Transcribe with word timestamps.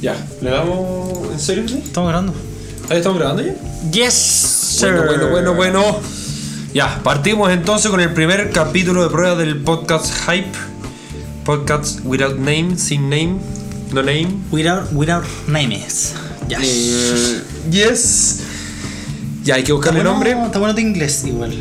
Ya, 0.00 0.16
¿le 0.40 0.50
damos 0.50 1.32
en 1.32 1.40
serio? 1.40 1.68
sí? 1.68 1.82
¿Estamos 1.84 2.08
grabando? 2.10 2.34
Ahí 2.88 2.98
estamos 2.98 3.18
grabando 3.18 3.42
ya. 3.42 3.54
Yes, 3.90 4.14
sir. 4.14 4.92
Bueno, 4.92 5.06
bueno, 5.08 5.28
bueno, 5.30 5.54
bueno. 5.54 6.00
Ya, 6.72 7.00
partimos 7.02 7.50
entonces 7.50 7.90
con 7.90 8.00
el 8.00 8.12
primer 8.12 8.50
capítulo 8.50 9.02
de 9.02 9.10
prueba 9.10 9.34
del 9.36 9.56
podcast 9.62 10.12
Hype. 10.28 10.52
Podcast 11.44 12.00
without 12.04 12.36
name, 12.38 12.76
sin 12.76 13.08
name, 13.08 13.38
no 13.92 14.02
name. 14.02 14.28
Without, 14.52 14.92
without 14.92 15.24
names. 15.46 16.12
Yes. 16.48 16.60
Eh, 16.62 17.42
yes. 17.70 18.40
Ya, 19.44 19.54
hay 19.56 19.64
que 19.64 19.72
buscarle 19.72 20.00
bueno- 20.00 20.12
nombre. 20.12 20.32
Está 20.46 20.58
bueno 20.58 20.74
tu 20.74 20.80
inglés 20.80 21.24
igual. 21.26 21.52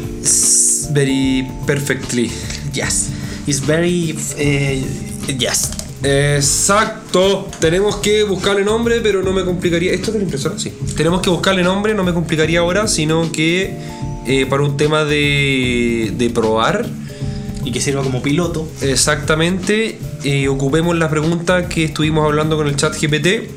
Very 0.92 1.48
perfectly. 1.66 2.30
Yes. 2.74 3.08
It's 3.48 3.66
very. 3.66 4.18
eh, 4.38 4.84
yes. 5.40 5.70
Exacto. 6.04 7.48
Tenemos 7.60 7.98
que 7.98 8.24
buscarle 8.24 8.64
nombre, 8.64 9.00
pero 9.02 9.24
no 9.24 9.34
me 9.34 9.44
complicaría. 9.44 9.92
¿Esto 9.92 10.08
es 10.08 10.14
de 10.14 10.20
la 10.20 10.24
impresora? 10.26 10.58
Sí. 10.58 10.72
Tenemos 10.96 11.22
que 11.22 11.30
buscarle 11.30 11.64
nombre, 11.64 11.94
no 11.94 12.04
me 12.04 12.14
complicaría 12.14 12.60
ahora, 12.60 12.88
sino 12.88 13.32
que 13.32 13.78
eh, 14.26 14.46
para 14.48 14.64
un 14.64 14.78
tema 14.78 15.06
de, 15.06 16.14
de 16.18 16.30
probar. 16.30 16.86
Y 17.64 17.72
que 17.72 17.82
sirva 17.82 18.02
como 18.02 18.22
piloto. 18.22 18.68
Exactamente. 18.82 19.98
eh, 20.24 20.48
ocupemos 20.48 20.98
la 20.98 21.10
pregunta 21.10 21.68
que 21.68 21.84
estuvimos 21.84 22.26
hablando 22.26 22.56
con 22.56 22.68
el 22.68 22.78
chat 22.78 22.96
GPT 22.96 23.50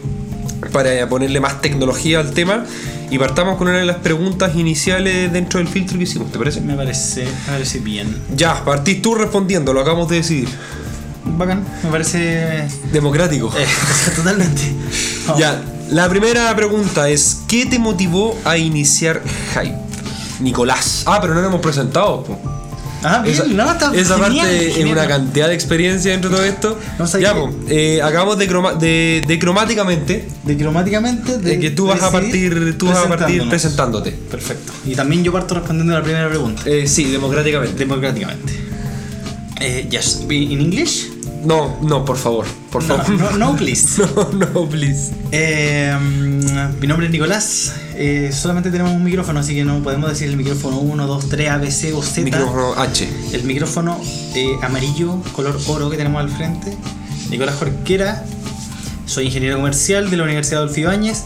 para 0.72 1.08
ponerle 1.08 1.38
más 1.40 1.60
tecnología 1.60 2.18
al 2.20 2.32
tema. 2.32 2.64
Y 3.10 3.18
partamos 3.18 3.56
con 3.56 3.68
una 3.68 3.78
de 3.78 3.84
las 3.84 3.96
preguntas 3.96 4.54
iniciales 4.56 5.32
dentro 5.32 5.58
del 5.58 5.68
filtro 5.68 5.96
que 5.98 6.04
hicimos, 6.04 6.30
¿te 6.30 6.38
parece? 6.38 6.60
Me 6.60 6.74
parece, 6.74 7.24
me 7.24 7.52
parece 7.52 7.78
bien. 7.80 8.16
Ya, 8.36 8.64
partís 8.64 9.02
tú 9.02 9.14
respondiendo, 9.16 9.72
lo 9.72 9.80
acabamos 9.80 10.08
de 10.08 10.16
decidir. 10.16 10.48
Bacán. 11.40 11.64
Me 11.82 11.90
parece. 11.90 12.68
Democrático. 12.92 13.52
eh, 13.58 13.66
totalmente. 14.16 14.62
Ya, 15.38 15.62
la 15.90 16.08
primera 16.08 16.54
pregunta 16.56 17.08
es: 17.08 17.42
¿qué 17.48 17.66
te 17.66 17.78
motivó 17.78 18.36
a 18.44 18.56
iniciar 18.58 19.22
Hype? 19.54 19.76
Nicolás. 20.40 21.02
Ah, 21.06 21.18
pero 21.20 21.34
no 21.34 21.40
lo 21.42 21.48
hemos 21.48 21.60
presentado. 21.60 22.24
po. 22.24 22.38
Ah, 23.02 23.20
bien. 23.22 23.34
Esa, 23.34 23.44
no, 23.46 23.70
está 23.70 23.92
esa 23.94 24.18
genial, 24.18 24.46
parte 24.46 24.80
es 24.80 24.84
una 24.84 25.06
cantidad 25.06 25.48
de 25.48 25.54
experiencia 25.54 26.10
dentro 26.10 26.28
de 26.30 26.36
todo 26.36 26.44
esto. 26.44 26.78
No 26.98 27.06
sé 27.06 27.20
ya, 27.22 27.34
po, 27.34 27.50
eh, 27.68 28.00
acabamos 28.02 28.36
de, 28.38 28.46
croma- 28.48 28.74
de, 28.74 29.22
de 29.26 29.38
cromáticamente 29.38 30.28
De 30.44 30.56
cromáticamente. 30.58 31.38
de 31.38 31.58
que 31.58 31.70
tú 31.70 31.86
vas 31.86 32.02
a 32.02 32.10
partir, 32.12 32.76
tú 32.76 32.86
vas 32.88 32.98
a 32.98 33.08
partir 33.08 33.48
presentándote. 33.48 34.10
Perfecto. 34.12 34.72
Y 34.84 34.94
también 34.94 35.22
yo 35.24 35.32
parto 35.32 35.54
respondiendo 35.54 35.94
a 35.94 35.98
la 36.00 36.04
primera 36.04 36.28
pregunta. 36.28 36.62
Eh, 36.66 36.86
sí, 36.88 37.04
democráticamente. 37.04 37.74
Democráticamente. 37.78 38.52
Eh, 39.60 39.86
yes. 39.90 40.20
In 40.28 40.60
English? 40.60 41.10
No, 41.42 41.76
no, 41.80 42.04
por 42.04 42.16
favor, 42.18 42.44
por 42.70 42.82
No, 42.84 42.96
favor. 42.96 43.10
no, 43.18 43.30
no, 43.52 43.56
please. 43.56 44.02
No, 44.14 44.28
no, 44.32 44.68
please. 44.68 45.12
Eh, 45.32 45.96
mm, 45.98 46.80
mi 46.80 46.86
nombre 46.86 47.06
es 47.06 47.12
Nicolás. 47.12 47.72
Eh, 47.94 48.30
solamente 48.32 48.70
tenemos 48.70 48.92
un 48.92 49.02
micrófono, 49.04 49.40
así 49.40 49.54
que 49.54 49.64
no 49.64 49.82
podemos 49.82 50.10
decir 50.10 50.28
el 50.28 50.36
micrófono 50.36 50.78
1, 50.78 51.06
2, 51.06 51.28
3, 51.28 51.48
ABC 51.50 51.94
o 51.94 52.02
Z. 52.02 52.22
Micrófono 52.22 52.74
H. 52.74 53.08
El 53.32 53.44
micrófono 53.44 53.98
eh, 54.34 54.52
amarillo, 54.62 55.22
color 55.32 55.58
oro 55.68 55.88
que 55.90 55.96
tenemos 55.96 56.20
al 56.20 56.28
frente. 56.30 56.76
Nicolás 57.30 57.56
Jorquera. 57.56 58.24
Soy 59.06 59.26
ingeniero 59.26 59.56
comercial 59.56 60.10
de 60.10 60.16
la 60.16 60.24
Universidad 60.24 60.62
Adolfo 60.62 60.80
Ibáñez. 60.80 61.24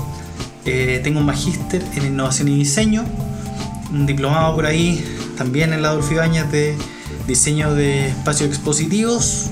Eh, 0.64 1.00
tengo 1.04 1.20
un 1.20 1.26
magíster 1.26 1.84
en 1.96 2.06
innovación 2.06 2.48
y 2.48 2.54
diseño. 2.56 3.04
Un 3.92 4.06
diplomado 4.06 4.54
por 4.54 4.64
ahí 4.66 5.04
también 5.36 5.72
en 5.72 5.82
la 5.82 5.88
Adolfo 5.90 6.12
Ibáñez 6.14 6.50
de 6.50 6.76
diseño 7.26 7.74
de 7.74 8.08
espacios 8.08 8.48
expositivos. 8.48 9.46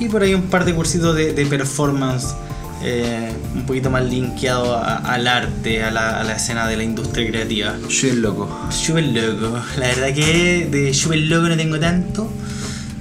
Y 0.00 0.08
por 0.08 0.22
ahí 0.22 0.34
un 0.34 0.42
par 0.42 0.64
de 0.64 0.74
cursitos 0.74 1.14
de, 1.16 1.32
de 1.32 1.46
performance. 1.46 2.34
eh, 2.80 3.32
un 3.56 3.66
poquito 3.66 3.90
más 3.90 4.04
linkeado 4.04 4.76
a- 4.76 4.98
al 4.98 5.26
arte, 5.26 5.82
a 5.82 5.90
la, 5.90 6.20
a 6.20 6.22
la 6.22 6.34
escena 6.34 6.68
de 6.68 6.76
la 6.76 6.84
industria 6.84 7.28
creativa. 7.28 7.74
Soy 7.90 8.10
el 8.10 8.22
loco. 8.22 8.48
Súper 8.70 9.02
loco. 9.06 9.58
La 9.78 9.88
verdad 9.88 10.14
que 10.14 10.68
de 10.70 10.94
súper 10.94 11.18
loco 11.22 11.48
no 11.48 11.56
tengo 11.56 11.80
tanto. 11.80 12.30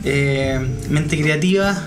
Eh, 0.04 0.60
mente 0.90 1.22
creativa. 1.22 1.80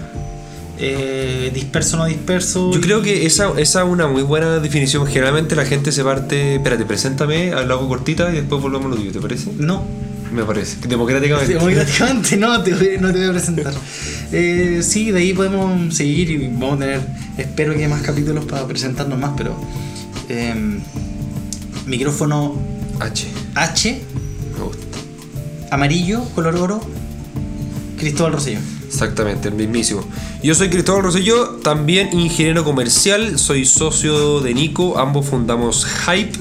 Eh, 0.82 1.50
disperso 1.52 1.98
no 1.98 2.06
disperso. 2.06 2.72
Yo 2.72 2.80
creo 2.80 3.02
que 3.02 3.26
esa, 3.26 3.50
esa 3.60 3.82
es 3.82 3.88
una 3.88 4.06
muy 4.06 4.22
buena 4.22 4.60
definición. 4.60 5.06
Generalmente 5.06 5.54
la 5.54 5.66
gente 5.66 5.92
se 5.92 6.02
parte. 6.02 6.56
Espérate, 6.56 6.86
preséntame, 6.86 7.50
lo 7.50 7.74
hago 7.74 7.86
cortita 7.86 8.30
y 8.30 8.36
después 8.36 8.62
volvemos 8.62 8.86
a 8.86 8.88
lo 8.90 8.96
tuyo, 8.96 9.12
¿te 9.12 9.20
parece? 9.20 9.50
No. 9.58 9.84
Me 10.32 10.42
parece. 10.44 10.76
Democráticamente. 10.88 11.52
Democráticamente 11.54 12.36
no 12.38 12.62
te, 12.62 12.72
voy, 12.72 12.96
no 12.98 13.12
te 13.12 13.18
voy 13.18 13.28
a 13.28 13.32
presentar. 13.32 13.74
Eh, 14.32 14.80
sí, 14.82 15.10
de 15.10 15.18
ahí 15.18 15.34
podemos 15.34 15.94
seguir 15.94 16.30
y 16.30 16.48
vamos 16.48 16.76
a 16.76 16.78
tener, 16.78 17.00
espero 17.36 17.74
que 17.74 17.86
más 17.86 18.00
capítulos 18.00 18.46
para 18.46 18.66
presentarnos 18.66 19.18
más, 19.18 19.32
pero 19.36 19.54
eh, 20.28 20.78
micrófono 21.84 22.56
H. 23.00 23.26
H, 23.54 24.00
Me 24.56 24.64
gusta. 24.64 24.86
amarillo, 25.72 26.24
color 26.34 26.56
oro, 26.56 26.80
Cristóbal 27.98 28.32
Rosselló. 28.34 28.60
Exactamente, 28.90 29.48
el 29.48 29.54
mismísimo. 29.54 30.02
Yo 30.42 30.52
soy 30.52 30.68
Cristóbal 30.68 31.04
Rosselló, 31.04 31.60
también 31.62 32.10
ingeniero 32.12 32.64
comercial, 32.64 33.38
soy 33.38 33.64
socio 33.64 34.40
de 34.40 34.52
Nico, 34.52 34.98
ambos 34.98 35.26
fundamos 35.26 35.86
Hype 35.86 36.36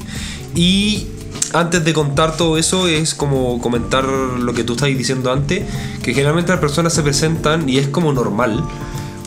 y 0.56 1.06
antes 1.54 1.86
de 1.86 1.94
contar 1.94 2.38
todo 2.38 2.58
eso 2.58 2.88
es 2.88 3.14
como 3.14 3.62
comentar 3.62 4.04
lo 4.04 4.52
que 4.56 4.64
tú 4.64 4.74
estabas 4.74 4.98
diciendo 4.98 5.32
antes, 5.32 5.64
que 6.02 6.16
generalmente 6.16 6.52
las 6.52 6.60
personas 6.60 6.92
se 6.92 7.04
presentan 7.04 7.70
y 7.70 7.78
es 7.78 7.88
como 7.88 8.14
normal, 8.14 8.64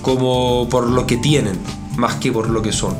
como 0.03 0.69
por 0.69 0.89
lo 0.89 1.07
que 1.07 1.17
tienen, 1.17 1.57
más 1.97 2.17
que 2.17 2.33
por 2.33 2.51
lo 2.51 2.61
que 2.61 2.73
son. 2.73 2.97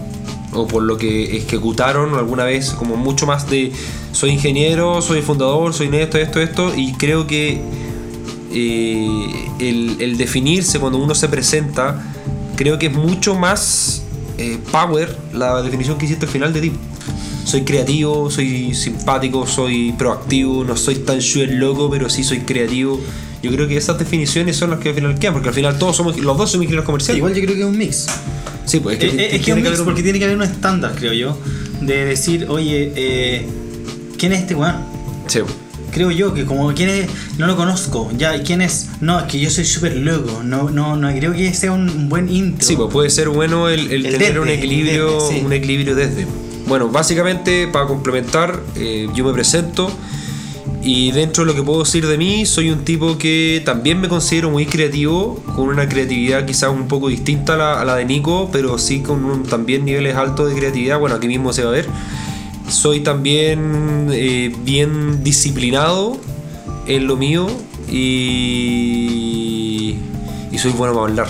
O 0.53 0.69
por 0.69 0.85
lo 0.85 0.99
que 0.99 1.37
ejecutaron 1.37 2.15
alguna 2.15 2.45
vez, 2.45 2.71
como 2.71 2.97
mucho 2.97 3.27
más 3.27 3.51
de 3.51 3.73
soy 4.13 4.31
ingeniero, 4.31 5.03
soy 5.03 5.21
fundador, 5.21 5.75
soy 5.75 5.89
esto, 5.93 6.19
esto, 6.19 6.41
esto, 6.41 6.73
y 6.77 6.93
creo 6.93 7.27
que 7.27 7.61
eh, 8.53 9.42
el, 9.59 9.97
el 10.01 10.17
definirse 10.17 10.79
cuando 10.81 10.99
uno 10.99 11.15
se 11.15 11.29
presenta, 11.29 12.03
creo 12.57 12.79
que 12.79 12.87
es 12.87 12.93
mucho 12.93 13.35
más 13.35 14.03
eh, 14.39 14.59
power 14.71 15.17
la 15.33 15.63
definición 15.63 15.99
que 15.99 16.07
hiciste 16.07 16.27
al 16.27 16.33
final 16.33 16.53
de 16.53 16.61
ti. 16.63 16.73
Soy 17.45 17.63
creativo, 17.63 18.31
soy 18.31 18.73
simpático, 18.75 19.47
soy 19.47 19.93
proactivo, 19.93 20.63
no 20.65 20.77
soy 20.77 20.97
tan 20.97 21.21
súper 21.21 21.53
loco, 21.55 21.91
pero 21.91 22.09
sí 22.09 22.23
soy 22.23 22.41
creativo. 22.41 23.01
Yo 23.43 23.51
creo 23.51 23.67
que 23.67 23.77
esas 23.77 23.99
definiciones 23.99 24.57
son 24.57 24.71
las 24.71 24.79
que 24.79 24.91
al 24.91 24.95
final 24.95 25.19
quedan, 25.19 25.35
porque 25.35 25.49
al 25.49 25.55
final 25.55 25.77
todos 25.77 25.97
somos, 25.97 26.17
los 26.19 26.39
dos 26.39 26.51
somos 26.53 26.63
ingenieros 26.65 26.87
comerciales. 26.87 27.19
Igual 27.19 27.35
yo 27.35 27.41
creo 27.43 27.55
que 27.57 27.61
es 27.63 27.67
un 27.67 27.77
mix. 27.77 28.07
Sí, 28.65 28.79
pues 28.79 28.97
es 28.99 29.05
Eh, 29.05 29.11
que, 29.11 29.23
eh, 29.23 29.27
es 29.27 29.33
que 29.33 29.39
tiene 29.47 29.53
un 29.61 29.65
que 29.65 29.69
mix 29.69 29.69
haber 29.71 29.81
un- 29.81 29.85
porque 29.87 30.03
tiene 30.05 30.19
que 30.21 30.25
haber 30.27 30.37
un 30.37 30.43
estándar, 30.45 30.95
creo 30.97 31.13
yo, 31.13 31.37
de 31.81 32.05
decir, 32.05 32.47
oye, 32.49 32.93
eh, 32.95 33.47
¿quién 34.17 34.33
es 34.33 34.41
este 34.43 34.55
weón? 34.55 34.77
Sí. 35.27 35.41
Creo 35.93 36.11
yo 36.11 36.33
que 36.35 36.45
como 36.47 36.73
quién 36.75 36.89
es, 36.89 37.11
no 37.39 37.47
lo 37.47 37.55
conozco, 37.55 38.11
ya, 38.17 38.35
¿y 38.37 38.41
¿quién 38.43 38.63
es? 38.63 38.89
No, 39.01 39.21
es 39.21 39.27
que 39.27 39.39
yo 39.39 39.51
soy 39.51 39.65
súper 39.67 39.95
loco, 39.97 40.43
no, 40.43 40.71
no, 40.71 40.97
no 40.97 41.11
creo 41.13 41.33
que 41.33 41.53
sea 41.55 41.71
un, 41.73 42.09
buen 42.09 42.29
intro. 42.29 42.67
Sí, 42.67 42.75
pues 42.77 42.91
puede 42.91 43.11
ser 43.11 43.29
bueno 43.29 43.69
el, 43.69 43.93
el 43.93 44.07
El 44.07 44.13
tener 44.13 44.29
desde, 44.29 44.41
un 44.41 44.49
equilibrio, 44.49 45.15
desde, 45.21 45.39
sí. 45.39 45.43
un 45.45 45.53
equilibrio 45.53 45.95
desde. 45.95 46.27
Bueno, 46.67 46.89
básicamente 46.89 47.69
para 47.69 47.87
complementar, 47.87 48.59
eh, 48.77 49.09
yo 49.15 49.25
me 49.25 49.33
presento 49.33 49.91
y 50.85 51.13
dentro 51.13 51.45
de 51.45 51.51
lo 51.51 51.55
que 51.55 51.63
puedo 51.63 51.85
decir 51.85 52.07
de 52.07 52.19
mí, 52.19 52.45
soy 52.47 52.71
un 52.71 52.85
tipo 52.85 53.17
que 53.19 53.63
también 53.65 54.01
me 54.01 54.09
considero 54.09 54.51
muy 54.51 54.67
creativo, 54.67 55.41
con 55.55 55.69
una 55.69 55.89
creatividad 55.89 56.45
quizás 56.45 56.71
un 56.71 56.89
poco 56.89 57.09
distinta 57.09 57.55
a 57.55 57.57
la, 57.57 57.81
a 57.81 57.85
la 57.85 57.97
de 57.97 58.05
Nico, 58.05 58.49
pero 58.51 58.79
sí 58.79 59.01
con 59.01 59.25
un- 59.25 59.43
también 59.45 59.85
niveles 59.85 60.17
altos 60.17 60.49
de 60.53 60.59
creatividad. 60.59 60.99
Bueno, 60.99 61.17
aquí 61.17 61.29
mismo 61.29 61.53
se 61.53 61.63
va 61.63 61.69
a 61.69 61.73
ver. 61.73 61.87
Soy 62.69 63.01
también 63.01 64.09
eh, 64.13 64.55
bien 64.65 65.23
disciplinado 65.23 66.19
en 66.87 67.07
lo 67.07 67.17
mío 67.17 67.47
y, 68.63 69.97
y 70.51 70.59
soy 70.59 70.73
bueno 70.73 70.95
para 70.95 71.07
hablar. 71.07 71.29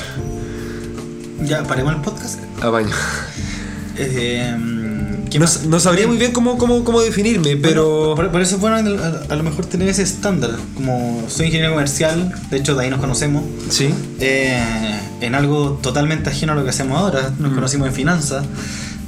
Ya, 1.45 1.65
paremos 1.65 1.95
el 1.95 2.01
podcast. 2.03 2.39
Apaño. 2.61 2.91
Eh, 3.97 4.57
¿qué 5.31 5.39
No, 5.39 5.47
no 5.69 5.81
sabría 5.81 6.07
muy 6.07 6.17
bien 6.17 6.33
cómo, 6.33 6.57
cómo, 6.59 6.85
cómo 6.85 7.01
definirme, 7.01 7.57
pero. 7.57 8.15
Bueno, 8.15 8.15
por, 8.17 8.31
por 8.31 8.41
eso 8.41 8.55
es 8.57 8.61
bueno 8.61 8.77
a, 8.77 9.33
a 9.33 9.37
lo 9.37 9.43
mejor 9.43 9.67
tener 9.67 9.89
ese 9.89 10.03
estándar. 10.03 10.53
Como 10.75 11.25
soy 11.29 11.47
ingeniero 11.47 11.73
comercial, 11.73 12.33
de 12.51 12.57
hecho 12.59 12.75
de 12.77 12.85
ahí 12.85 12.91
nos 12.91 13.01
conocemos. 13.01 13.43
Sí. 13.69 13.93
eh, 14.21 14.63
en 15.21 15.35
algo 15.35 15.79
totalmente 15.83 16.31
ajeno 16.31 16.53
a 16.53 16.55
lo 16.57 16.65
que 16.65 16.71
hacemos 16.71 16.99
ahora. 16.99 17.33
Nos 17.39 17.51
Mm. 17.53 17.55
conocimos 17.57 17.89
en 17.89 17.95
finanzas. 17.95 18.45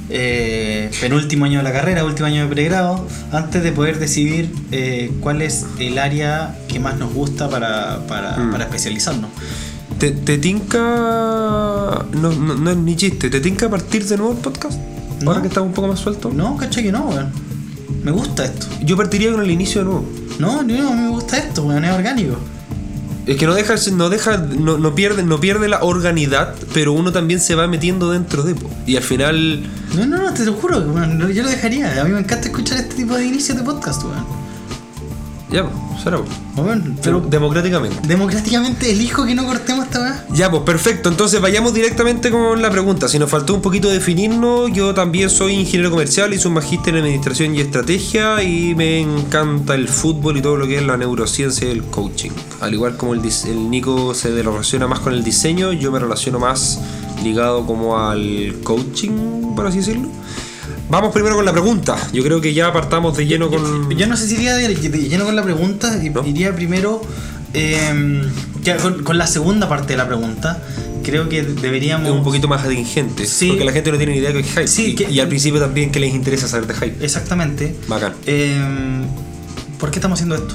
Eh, 0.09 0.91
penúltimo 1.01 1.45
año 1.45 1.59
de 1.59 1.63
la 1.63 1.73
carrera, 1.73 2.03
último 2.05 2.27
año 2.27 2.43
de 2.43 2.49
pregrado, 2.53 3.05
antes 3.31 3.63
de 3.63 3.71
poder 3.71 3.99
decidir 3.99 4.51
eh, 4.71 5.11
cuál 5.21 5.41
es 5.41 5.65
el 5.79 5.97
área 5.97 6.55
que 6.67 6.79
más 6.79 6.97
nos 6.97 7.13
gusta 7.13 7.49
para, 7.49 8.05
para, 8.07 8.37
Mm. 8.37 8.51
para 8.51 8.63
especializarnos. 8.65 9.29
¿Te, 9.99 10.11
te 10.11 10.37
tinca. 10.37 10.77
No, 10.79 12.31
no, 12.31 12.55
no 12.55 12.71
es 12.71 12.77
ni 12.77 12.95
chiste, 12.95 13.29
¿te 13.29 13.39
tinca 13.39 13.69
partir 13.69 14.05
de 14.05 14.17
nuevo 14.17 14.33
el 14.33 14.39
podcast? 14.39 14.77
No. 15.21 15.31
Ahora 15.31 15.41
que 15.41 15.47
estás 15.47 15.63
un 15.63 15.71
poco 15.73 15.87
más 15.87 15.99
suelto. 15.99 16.31
No, 16.33 16.57
caché 16.57 16.83
que 16.83 16.91
no, 16.91 17.05
weón. 17.05 17.31
Me 18.03 18.11
gusta 18.11 18.45
esto. 18.45 18.67
Yo 18.83 18.97
partiría 18.97 19.31
con 19.31 19.41
el 19.41 19.49
inicio 19.49 19.81
de 19.81 19.85
nuevo. 19.85 20.05
No, 20.37 20.61
no, 20.63 20.93
me 20.93 21.09
gusta 21.09 21.37
esto, 21.37 21.63
weón, 21.63 21.85
es 21.85 21.91
orgánico. 21.93 22.35
Es 23.25 23.37
que 23.37 23.47
no 23.47 23.55
deja, 23.55 23.75
no 23.91 24.09
deja, 24.09 24.37
no, 24.37 24.77
no 24.77 24.93
pierde, 24.93 25.23
no 25.23 25.39
pierde 25.39 25.67
la 25.67 25.83
organidad, 25.83 26.53
pero 26.73 26.93
uno 26.93 27.11
también 27.11 27.39
se 27.39 27.55
va 27.55 27.67
metiendo 27.67 28.11
dentro 28.11 28.43
de 28.43 28.53
po. 28.53 28.69
Y 28.85 28.97
al 28.97 29.03
final. 29.03 29.63
No, 29.95 30.05
no, 30.05 30.17
no, 30.21 30.33
te 30.33 30.45
lo 30.45 30.53
juro, 30.53 30.79
yo 31.29 31.43
lo 31.43 31.49
dejaría. 31.49 32.01
A 32.01 32.03
mí 32.03 32.11
me 32.11 32.19
encanta 32.19 32.47
escuchar 32.47 32.77
este 32.77 32.95
tipo 32.95 33.15
de 33.15 33.25
inicios 33.25 33.57
de 33.57 33.63
podcast, 33.63 34.03
weón. 34.03 34.25
Ya, 35.55 35.63
pues, 35.63 36.03
será 36.03 36.19
Pero 36.53 36.97
pero 37.01 37.21
democráticamente. 37.21 38.05
democráticamente 38.05 38.91
elijo 38.91 39.25
que 39.25 39.33
no 39.35 39.45
cortemos 39.45 39.85
esta 39.85 40.01
weá. 40.01 40.25
Ya, 40.33 40.51
pues 40.51 40.63
perfecto. 40.63 41.07
Entonces 41.07 41.39
vayamos 41.39 41.73
directamente 41.73 42.29
con 42.29 42.61
la 42.61 42.69
pregunta. 42.69 43.07
Si 43.07 43.17
nos 43.19 43.29
faltó 43.29 43.53
un 43.53 43.61
poquito 43.61 43.87
definirnos, 43.87 44.73
yo 44.73 44.93
también 44.93 45.29
soy 45.29 45.53
ingeniero 45.53 45.91
comercial, 45.91 46.33
hice 46.33 46.49
un 46.49 46.55
magíster 46.55 46.93
en 46.95 47.03
administración 47.03 47.55
y 47.55 47.61
estrategia 47.61 48.43
y 48.43 48.75
me 48.75 48.99
encanta 48.99 49.75
el 49.75 49.87
fútbol 49.87 50.35
y 50.35 50.41
todo 50.41 50.57
lo 50.57 50.67
que 50.67 50.75
es 50.75 50.83
la 50.83 50.97
neurociencia 50.97 51.69
y 51.69 51.71
el 51.71 51.83
coaching. 51.83 52.31
Al 52.59 52.73
igual 52.73 52.97
como 52.97 53.13
el 53.13 53.21
Nico 53.69 54.13
se 54.13 54.31
relaciona 54.31 54.87
más 54.87 54.99
con 54.99 55.13
el 55.13 55.23
diseño, 55.23 55.71
yo 55.71 55.89
me 55.89 55.99
relaciono 55.99 56.37
más 56.37 56.81
ligado 57.23 57.65
como 57.65 57.97
al 57.97 58.57
coaching, 58.65 59.55
por 59.55 59.67
así 59.67 59.77
decirlo. 59.77 60.09
Vamos 60.89 61.11
primero 61.13 61.35
con 61.35 61.45
la 61.45 61.51
pregunta. 61.51 61.97
Yo 62.13 62.23
creo 62.23 62.41
que 62.41 62.53
ya 62.53 62.71
partamos 62.71 63.17
de 63.17 63.25
lleno 63.25 63.49
con... 63.49 63.89
Yo 63.97 64.05
no 64.07 64.15
sé 64.15 64.27
si 64.27 64.35
iría 64.35 64.55
de, 64.55 64.75
lleno 64.75 65.25
con 65.25 65.35
la 65.35 65.43
pregunta, 65.43 65.99
y- 66.03 66.09
¿No? 66.11 66.25
iría 66.25 66.53
primero 66.55 67.01
eh, 67.53 68.21
con, 68.81 69.03
con 69.03 69.17
la 69.17 69.25
segunda 69.27 69.67
parte 69.67 69.93
de 69.93 69.97
la 69.97 70.07
pregunta. 70.07 70.61
Creo 71.03 71.27
que 71.29 71.43
deberíamos... 71.43 72.07
Es 72.07 72.13
un 72.13 72.23
poquito 72.23 72.47
más 72.47 72.63
atingente. 72.65 73.25
Sí. 73.25 73.47
Porque 73.49 73.65
la 73.65 73.71
gente 73.71 73.91
no 73.91 73.97
tiene 73.97 74.13
ni 74.13 74.19
idea 74.19 74.31
de 74.31 74.41
qué 74.43 74.47
es 74.49 74.53
hype. 74.55 74.67
Sí, 74.67 74.85
y, 74.91 74.95
que- 74.95 75.09
y 75.09 75.19
al 75.19 75.27
principio 75.27 75.59
también 75.59 75.91
que 75.91 75.99
les 75.99 76.13
interesa 76.13 76.47
saber 76.47 76.67
de 76.67 76.73
hype. 76.75 77.03
Exactamente. 77.05 77.75
Bacán. 77.87 78.13
Eh, 78.27 78.55
¿Por 79.79 79.89
qué 79.91 79.97
estamos 79.99 80.17
haciendo 80.17 80.35
esto? 80.35 80.53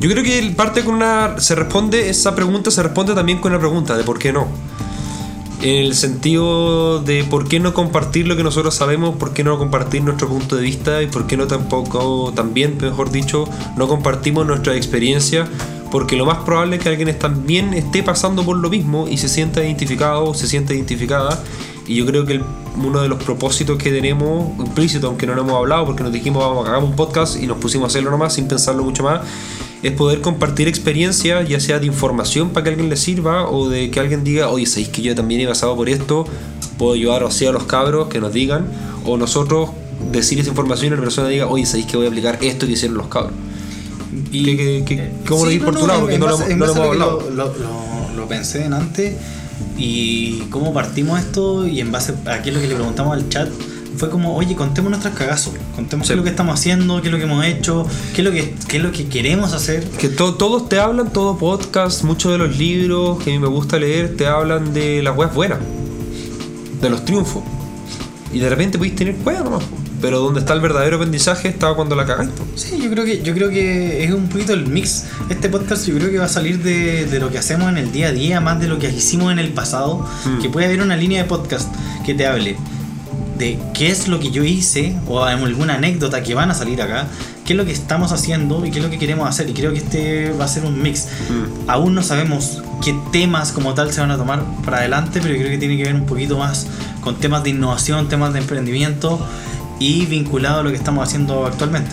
Yo 0.00 0.08
creo 0.10 0.22
que 0.22 0.52
parte 0.56 0.82
con 0.84 0.94
una. 0.94 1.40
Se 1.40 1.54
responde, 1.54 2.08
esa 2.08 2.34
pregunta 2.34 2.70
se 2.70 2.82
responde 2.82 3.14
también 3.14 3.38
con 3.40 3.50
una 3.52 3.58
pregunta 3.58 3.96
de 3.96 4.04
por 4.04 4.18
qué 4.18 4.32
no. 4.32 4.46
En 5.60 5.86
el 5.86 5.94
sentido 5.96 7.00
de 7.00 7.24
por 7.24 7.48
qué 7.48 7.58
no 7.58 7.74
compartir 7.74 8.28
lo 8.28 8.36
que 8.36 8.44
nosotros 8.44 8.76
sabemos, 8.76 9.16
por 9.16 9.32
qué 9.32 9.42
no 9.42 9.58
compartir 9.58 10.02
nuestro 10.04 10.28
punto 10.28 10.54
de 10.54 10.62
vista 10.62 11.02
y 11.02 11.08
por 11.08 11.26
qué 11.26 11.36
no 11.36 11.48
tampoco, 11.48 12.32
también, 12.34 12.78
mejor 12.80 13.10
dicho, 13.10 13.44
no 13.76 13.88
compartimos 13.88 14.46
nuestra 14.46 14.76
experiencia, 14.76 15.48
porque 15.90 16.14
lo 16.14 16.26
más 16.26 16.38
probable 16.44 16.76
es 16.76 16.82
que 16.82 16.90
alguien 16.90 17.18
también 17.18 17.74
esté 17.74 18.04
pasando 18.04 18.44
por 18.44 18.56
lo 18.56 18.70
mismo 18.70 19.08
y 19.08 19.16
se 19.18 19.28
sienta 19.28 19.64
identificado 19.64 20.26
o 20.26 20.34
se 20.34 20.46
sienta 20.46 20.74
identificada. 20.74 21.42
Y 21.88 21.96
yo 21.96 22.06
creo 22.06 22.24
que 22.24 22.34
el- 22.34 22.44
uno 22.76 23.00
de 23.02 23.08
los 23.08 23.20
propósitos 23.20 23.78
que 23.78 23.90
tenemos, 23.90 24.56
implícito, 24.60 25.08
aunque 25.08 25.26
no 25.26 25.34
lo 25.34 25.40
hemos 25.40 25.54
hablado, 25.54 25.86
porque 25.86 26.04
nos 26.04 26.12
dijimos 26.12 26.44
vamos 26.44 26.68
hagamos 26.68 26.90
un 26.90 26.94
podcast 26.96 27.42
y 27.42 27.48
nos 27.48 27.58
pusimos 27.58 27.86
a 27.86 27.88
hacerlo 27.88 28.12
nomás 28.12 28.34
sin 28.34 28.46
pensarlo 28.46 28.84
mucho 28.84 29.02
más, 29.02 29.22
es 29.82 29.92
poder 29.92 30.20
compartir 30.20 30.66
experiencias, 30.68 31.48
ya 31.48 31.60
sea 31.60 31.78
de 31.78 31.86
información 31.86 32.50
para 32.50 32.64
que 32.64 32.70
alguien 32.70 32.88
le 32.88 32.96
sirva 32.96 33.48
o 33.48 33.68
de 33.68 33.90
que 33.90 34.00
alguien 34.00 34.24
diga, 34.24 34.48
oye, 34.48 34.66
sabéis 34.66 34.88
que 34.88 35.02
yo 35.02 35.14
también 35.14 35.40
he 35.40 35.46
pasado 35.46 35.76
por 35.76 35.88
esto, 35.88 36.24
puedo 36.78 36.94
ayudar 36.94 37.22
así 37.24 37.46
a 37.46 37.52
los 37.52 37.64
cabros 37.64 38.08
que 38.08 38.20
nos 38.20 38.32
digan, 38.32 38.66
o 39.04 39.16
nosotros 39.16 39.70
decir 40.12 40.38
esa 40.40 40.50
información 40.50 40.92
y 40.92 40.96
la 40.96 41.02
persona 41.02 41.28
diga, 41.28 41.46
oye, 41.46 41.64
sabéis 41.66 41.86
que 41.86 41.96
voy 41.96 42.06
a 42.06 42.08
aplicar 42.08 42.38
esto 42.42 42.66
que 42.66 42.72
hicieron 42.72 42.96
los 42.98 43.06
cabros. 43.08 43.32
Y, 44.32 44.44
¿Qué- 44.44 44.56
qué- 44.56 44.84
qué- 44.86 44.94
eh, 45.02 45.12
cómo 45.28 45.44
lo 45.44 45.50
di 45.50 45.58
por 45.58 45.76
tu 45.76 45.86
lado? 45.86 46.00
Porque 46.00 46.18
no 46.18 46.28
lo- 46.28 46.38
no 46.38 46.44
hemos 46.46 46.76
hablado. 46.76 47.30
Lo, 47.30 47.46
lo- 47.54 48.14
lo 48.16 48.26
pensé 48.28 48.64
en 48.64 48.72
antes 48.72 49.14
y 49.76 50.40
cómo 50.50 50.72
partimos 50.72 51.20
esto 51.20 51.66
y 51.66 51.80
en 51.80 51.92
base 51.92 52.14
a 52.26 52.42
qué 52.42 52.50
es 52.50 52.54
lo 52.54 52.60
que 52.60 52.68
le 52.68 52.74
preguntamos 52.74 53.14
al 53.16 53.28
chat 53.28 53.48
fue 53.98 54.08
como, 54.10 54.34
oye, 54.36 54.54
contemos 54.54 54.90
nuestros 54.90 55.14
cagazos, 55.14 55.52
contemos 55.74 56.06
Sí. 56.06 56.10
qué 56.10 56.14
es 56.14 56.16
lo 56.18 56.24
que 56.24 56.30
estamos 56.30 56.54
haciendo, 56.58 57.00
qué 57.02 57.08
es 57.08 57.12
lo 57.12 57.18
que 57.18 57.24
hemos 57.24 57.44
hecho, 57.44 57.86
qué 58.14 58.22
es 58.22 58.24
lo 58.24 58.32
que, 58.32 58.54
qué 58.68 58.76
es 58.78 58.82
lo 58.82 58.92
que 58.92 59.06
queremos 59.08 59.52
hacer. 59.52 59.84
Que 59.98 60.08
to- 60.08 60.34
todos 60.34 60.68
te 60.68 60.78
hablan, 60.78 61.12
todo 61.12 61.36
podcast, 61.36 62.04
muchos 62.04 62.32
de 62.32 62.38
los 62.38 62.56
libros 62.56 63.22
que 63.22 63.30
a 63.30 63.32
mí 63.34 63.38
me 63.38 63.48
gusta 63.48 63.78
leer, 63.78 64.16
te 64.16 64.26
hablan 64.26 64.72
de 64.72 65.02
las 65.02 65.16
weas 65.16 65.34
buenas, 65.34 65.58
de 66.80 66.90
los 66.90 67.04
triunfos. 67.04 67.42
Y 68.32 68.38
de 68.40 68.48
repente 68.48 68.78
podéis 68.78 68.94
tener 68.96 69.16
weas 69.24 69.42
nomás. 69.42 69.64
Pero 70.00 70.20
donde 70.20 70.38
está 70.38 70.52
el 70.52 70.60
verdadero 70.60 70.94
aprendizaje 70.96 71.48
está 71.48 71.74
cuando 71.74 71.96
la 71.96 72.06
cagáis. 72.06 72.30
Sí, 72.54 72.78
yo 72.80 72.88
creo 72.88 73.04
que 73.04 73.20
yo 73.20 73.34
creo 73.34 73.50
que 73.50 74.04
es 74.04 74.12
un 74.12 74.28
poquito 74.28 74.52
el 74.52 74.66
mix. 74.66 75.06
Este 75.28 75.48
podcast 75.48 75.88
yo 75.88 75.94
creo 75.96 76.08
que 76.12 76.18
va 76.18 76.26
a 76.26 76.28
salir 76.28 76.62
de, 76.62 77.06
de 77.06 77.18
lo 77.18 77.30
que 77.32 77.38
hacemos 77.38 77.68
en 77.68 77.78
el 77.78 77.90
día 77.90 78.08
a 78.08 78.12
día, 78.12 78.40
más 78.40 78.60
de 78.60 78.68
lo 78.68 78.78
que 78.78 78.88
hicimos 78.90 79.32
en 79.32 79.40
el 79.40 79.48
pasado. 79.48 80.06
Mm. 80.24 80.40
Que 80.40 80.48
puede 80.50 80.66
haber 80.66 80.82
una 80.82 80.94
línea 80.94 81.20
de 81.24 81.28
podcast 81.28 81.68
que 82.06 82.14
te 82.14 82.28
hable 82.28 82.56
de 83.38 83.58
qué 83.74 83.90
es 83.90 84.08
lo 84.08 84.20
que 84.20 84.30
yo 84.30 84.44
hice 84.44 84.94
o 85.06 85.22
alguna 85.22 85.74
anécdota 85.74 86.22
que 86.22 86.34
van 86.34 86.50
a 86.50 86.54
salir 86.54 86.82
acá, 86.82 87.06
qué 87.44 87.52
es 87.52 87.56
lo 87.56 87.64
que 87.64 87.72
estamos 87.72 88.12
haciendo 88.12 88.64
y 88.66 88.70
qué 88.70 88.78
es 88.78 88.84
lo 88.84 88.90
que 88.90 88.98
queremos 88.98 89.28
hacer. 89.28 89.48
Y 89.48 89.54
creo 89.54 89.72
que 89.72 89.78
este 89.78 90.32
va 90.32 90.44
a 90.44 90.48
ser 90.48 90.64
un 90.64 90.82
mix. 90.82 91.06
Mm. 91.28 91.70
Aún 91.70 91.94
no 91.94 92.02
sabemos 92.02 92.62
qué 92.84 92.94
temas 93.12 93.52
como 93.52 93.74
tal 93.74 93.92
se 93.92 94.00
van 94.00 94.10
a 94.10 94.16
tomar 94.16 94.44
para 94.64 94.78
adelante, 94.78 95.20
pero 95.22 95.34
yo 95.34 95.40
creo 95.40 95.52
que 95.52 95.58
tiene 95.58 95.76
que 95.76 95.84
ver 95.84 95.94
un 95.94 96.06
poquito 96.06 96.38
más 96.38 96.66
con 97.00 97.16
temas 97.16 97.44
de 97.44 97.50
innovación, 97.50 98.08
temas 98.08 98.32
de 98.32 98.40
emprendimiento 98.40 99.18
y 99.78 100.06
vinculado 100.06 100.60
a 100.60 100.62
lo 100.62 100.70
que 100.70 100.76
estamos 100.76 101.06
haciendo 101.06 101.46
actualmente. 101.46 101.90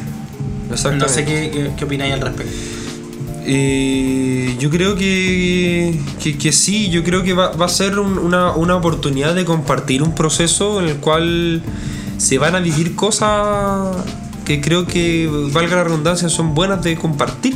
No 0.69 1.07
sé 1.07 1.25
qué, 1.25 1.51
qué, 1.53 1.71
qué 1.77 1.85
opináis 1.85 2.13
al 2.13 2.21
respecto. 2.21 2.74
Eh, 3.47 4.55
yo 4.59 4.69
creo 4.71 4.95
que, 4.95 5.99
que, 6.39 6.51
sí, 6.51 6.89
yo 6.89 7.03
creo 7.03 7.21
que 7.23 7.33
va, 7.33 7.51
a 7.51 7.69
ser 7.69 7.99
un- 7.99 8.17
una, 8.17 8.51
una 8.55 8.75
oportunidad 8.75 9.35
de 9.35 9.45
compartir 9.45 10.01
un 10.01 10.15
proceso 10.15 10.81
en 10.81 10.89
el 10.89 10.97
cual 10.97 11.61
se 12.17 12.39
van 12.39 12.55
a 12.55 12.59
vivir 12.59 12.95
cosas 12.95 13.95
que 14.45 14.61
creo 14.61 14.87
que, 14.87 15.29
valga 15.51 15.75
la 15.75 15.83
redundancia, 15.83 16.29
son 16.29 16.55
buenas 16.55 16.83
de 16.83 16.95
compartir. 16.95 17.55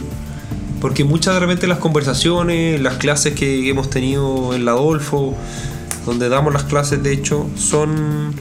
Porque 0.79 1.03
muchas 1.03 1.33
de 1.33 1.41
repente 1.41 1.67
las 1.67 1.79
conversaciones, 1.79 2.79
las 2.79 2.95
clases 2.97 3.33
que 3.33 3.67
hemos 3.67 3.89
tenido 3.89 4.53
en 4.53 4.63
la 4.63 4.71
Adolfo, 4.71 5.35
donde 6.05 6.29
damos 6.29 6.53
las 6.53 6.63
clases 6.63 7.03
de 7.03 7.11
hecho, 7.11 7.49
son 7.57 8.33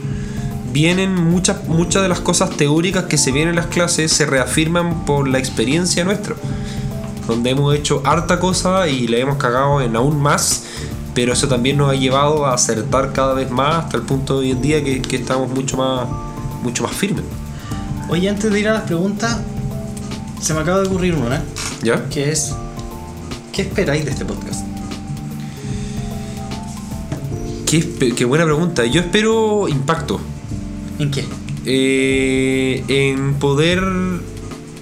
vienen 0.71 1.15
muchas 1.15 1.67
muchas 1.67 2.03
de 2.03 2.09
las 2.09 2.19
cosas 2.19 2.51
teóricas 2.51 3.05
que 3.05 3.17
se 3.17 3.31
vienen 3.31 3.49
en 3.49 3.55
las 3.55 3.65
clases 3.65 4.11
se 4.11 4.27
reafirman 4.27 5.03
por 5.03 5.27
la 5.27 5.39
experiencia 5.39 6.05
nuestra 6.05 6.35
donde 7.29 7.51
hemos 7.51 7.73
hecho 7.75 8.01
harta 8.05 8.39
cosa 8.39 8.87
y 8.87 9.07
le 9.07 9.21
hemos 9.21 9.37
cagado 9.37 9.79
en 9.81 9.95
aún 9.95 10.19
más, 10.19 10.63
pero 11.13 11.31
eso 11.33 11.47
también 11.47 11.77
nos 11.77 11.91
ha 11.91 11.95
llevado 11.95 12.45
a 12.45 12.53
acertar 12.53 13.13
cada 13.13 13.33
vez 13.33 13.49
más 13.49 13.85
hasta 13.85 13.97
el 13.97 14.03
punto 14.03 14.39
de 14.39 14.47
hoy 14.47 14.51
en 14.51 14.61
día 14.61 14.83
que, 14.83 15.01
que 15.01 15.15
estamos 15.15 15.49
mucho 15.49 15.77
más, 15.77 16.07
mucho 16.63 16.83
más 16.83 16.91
firmes. 16.91 17.23
Oye, 18.09 18.27
antes 18.27 18.51
de 18.51 18.59
ir 18.59 18.67
a 18.67 18.73
las 18.73 18.83
preguntas, 18.83 19.39
se 20.41 20.53
me 20.53 20.61
acaba 20.61 20.81
de 20.81 20.87
ocurrir 20.87 21.15
una, 21.15 21.43
¿Ya? 21.83 22.09
que 22.09 22.31
es, 22.31 22.53
¿qué 23.53 23.61
esperáis 23.61 24.03
de 24.05 24.11
este 24.11 24.25
podcast? 24.25 24.65
Qué, 27.65 28.13
qué 28.15 28.25
buena 28.25 28.45
pregunta. 28.45 28.83
Yo 28.87 28.99
espero 28.99 29.67
impacto. 29.67 30.19
¿En 30.97 31.11
qué? 31.11 31.23
eh, 31.65 32.83
en 32.87 33.35
poder 33.35 33.83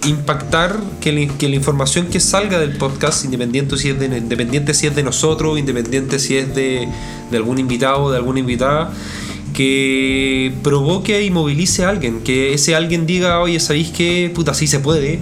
impactar 0.06 0.76
que, 1.02 1.12
la- 1.12 1.56
información 1.56 2.08
que 2.08 2.20
salga 2.20 2.60
del 2.60 2.78
podcast, 2.78 3.26
independiente 3.26 3.78
si 3.78 3.90
es 3.90 4.00
de, 4.00 4.06
independiente 4.06 4.74
si 4.74 4.88
es 4.88 4.96
de 4.96 5.04
nosotros, 5.04 5.58
independiente 5.58 6.20
si 6.20 6.38
es 6.38 6.54
de, 6.56 6.88
algún 7.34 7.60
invitado 7.60 8.04
o 8.04 8.12
de 8.12 8.18
alguna 8.18 8.40
invitada, 8.40 8.94
que 9.54 10.54
provoque 10.64 11.24
y 11.24 11.32
movilice 11.32 11.84
a 11.84 11.90
alguien, 11.90 12.22
que 12.22 12.54
ese 12.54 12.76
alguien 12.76 13.06
diga, 13.06 13.40
oye, 13.40 13.60
¿sabéis 13.60 13.90
que 13.90 14.32
puta 14.34 14.54
sí 14.54 14.68
se 14.68 14.80
puede? 14.80 15.20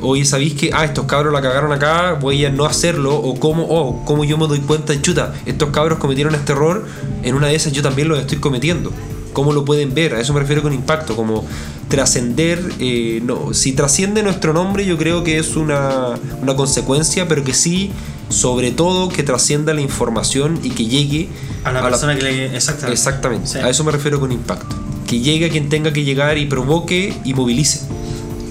Oye, 0.00 0.24
¿sabéis 0.24 0.54
que, 0.54 0.70
ah, 0.72 0.84
estos 0.84 1.06
cabros 1.06 1.32
la 1.32 1.42
cagaron 1.42 1.72
acá, 1.72 2.14
voy 2.20 2.44
a 2.44 2.50
no 2.50 2.64
hacerlo? 2.66 3.16
O 3.16 3.38
cómo, 3.38 3.66
oh, 3.68 4.04
cómo 4.04 4.24
yo 4.24 4.38
me 4.38 4.46
doy 4.46 4.60
cuenta, 4.60 5.00
chuta, 5.00 5.34
estos 5.46 5.70
cabros 5.70 5.98
cometieron 5.98 6.34
este 6.34 6.52
error, 6.52 6.86
en 7.22 7.34
una 7.34 7.48
de 7.48 7.56
esas 7.56 7.72
yo 7.72 7.82
también 7.82 8.08
lo 8.08 8.16
estoy 8.16 8.38
cometiendo. 8.38 8.92
¿Cómo 9.38 9.52
lo 9.52 9.64
pueden 9.64 9.94
ver? 9.94 10.16
A 10.16 10.20
eso 10.20 10.34
me 10.34 10.40
refiero 10.40 10.62
con 10.62 10.72
impacto, 10.72 11.14
como 11.14 11.44
trascender, 11.88 12.60
eh, 12.80 13.20
no, 13.24 13.54
si 13.54 13.70
trasciende 13.70 14.24
nuestro 14.24 14.52
nombre 14.52 14.84
yo 14.84 14.98
creo 14.98 15.22
que 15.22 15.38
es 15.38 15.54
una, 15.54 16.18
una 16.42 16.56
consecuencia, 16.56 17.28
pero 17.28 17.44
que 17.44 17.54
sí, 17.54 17.92
sobre 18.30 18.72
todo, 18.72 19.08
que 19.08 19.22
trascienda 19.22 19.72
la 19.74 19.80
información 19.80 20.58
y 20.64 20.70
que 20.70 20.86
llegue 20.86 21.28
A 21.62 21.70
la 21.70 21.82
persona 21.88 22.16
que 22.16 22.22
le... 22.22 22.56
Exactamente. 22.56 22.92
Exactamente, 22.92 23.46
Sí. 23.46 23.58
a 23.58 23.68
eso 23.70 23.84
me 23.84 23.92
refiero 23.92 24.18
con 24.18 24.32
impacto. 24.32 24.74
Que 25.06 25.20
llegue 25.20 25.46
a 25.46 25.50
quien 25.50 25.68
tenga 25.68 25.92
que 25.92 26.02
llegar 26.02 26.36
y 26.36 26.46
provoque 26.46 27.14
y 27.24 27.32
movilice. 27.32 27.82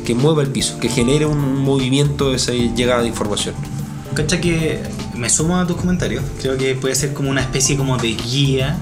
Que 0.06 0.16
mueva 0.16 0.42
el 0.42 0.48
piso, 0.52 0.80
que 0.80 0.88
genere 0.88 1.26
un 1.26 1.58
movimiento 1.66 2.30
de 2.30 2.38
esa 2.38 2.54
llegada 2.54 3.02
de 3.02 3.10
información. 3.10 3.56
Cacha 4.14 4.40
que 4.40 4.80
me 5.18 5.30
sumo 5.30 5.58
a 5.58 5.68
tus 5.68 5.76
comentarios. 5.76 6.24
Creo 6.42 6.58
que 6.58 6.76
puede 6.76 6.96
ser 6.96 7.12
como 7.14 7.30
una 7.30 7.42
especie 7.42 7.76
como 7.76 7.98
de 7.98 8.14
guía, 8.16 8.78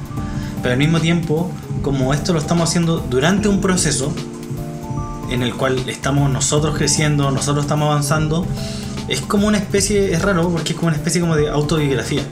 pero 0.61 0.73
al 0.73 0.77
mismo 0.79 0.99
tiempo, 1.01 1.51
como 1.85 2.15
esto 2.15 2.33
lo 2.33 2.39
estamos 2.39 2.67
haciendo 2.67 2.97
durante 2.97 3.47
un 3.47 3.61
proceso 3.61 4.11
en 5.29 5.43
el 5.43 5.53
cual 5.53 5.87
estamos 5.87 6.31
nosotros 6.31 6.75
creciendo, 6.75 7.29
nosotros 7.29 7.63
estamos 7.65 7.91
avanzando, 7.91 8.43
es 9.07 9.21
como 9.21 9.45
una 9.47 9.59
especie, 9.59 10.11
es 10.11 10.19
raro 10.23 10.49
porque 10.49 10.71
es 10.73 10.75
como 10.79 10.87
una 10.87 10.97
especie 10.97 11.21
como 11.21 11.35
de 11.35 11.47
autobiografía. 11.47 12.23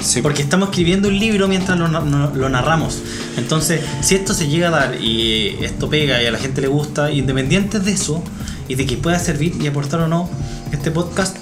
Sí, 0.00 0.22
Porque 0.22 0.40
estamos 0.40 0.70
escribiendo 0.70 1.08
un 1.08 1.18
libro 1.18 1.48
mientras 1.48 1.78
lo, 1.78 1.86
no- 1.88 2.30
lo 2.34 2.48
narramos. 2.48 2.98
Entonces, 3.36 3.82
si 4.00 4.14
esto 4.14 4.32
se 4.32 4.48
llega 4.48 4.68
a 4.68 4.70
dar 4.70 4.94
y 5.02 5.58
esto 5.60 5.90
pega 5.90 6.22
y 6.22 6.26
a 6.26 6.30
la 6.30 6.38
gente 6.38 6.62
le 6.62 6.68
gusta, 6.68 7.10
independientes 7.12 7.84
de 7.84 7.92
eso 7.92 8.22
y 8.68 8.74
de 8.76 8.86
que 8.86 8.96
pueda 8.96 9.18
servir 9.18 9.54
y 9.60 9.66
aportar 9.66 10.00
o 10.00 10.08
no, 10.08 10.30
este 10.72 10.90
podcast 10.90 11.36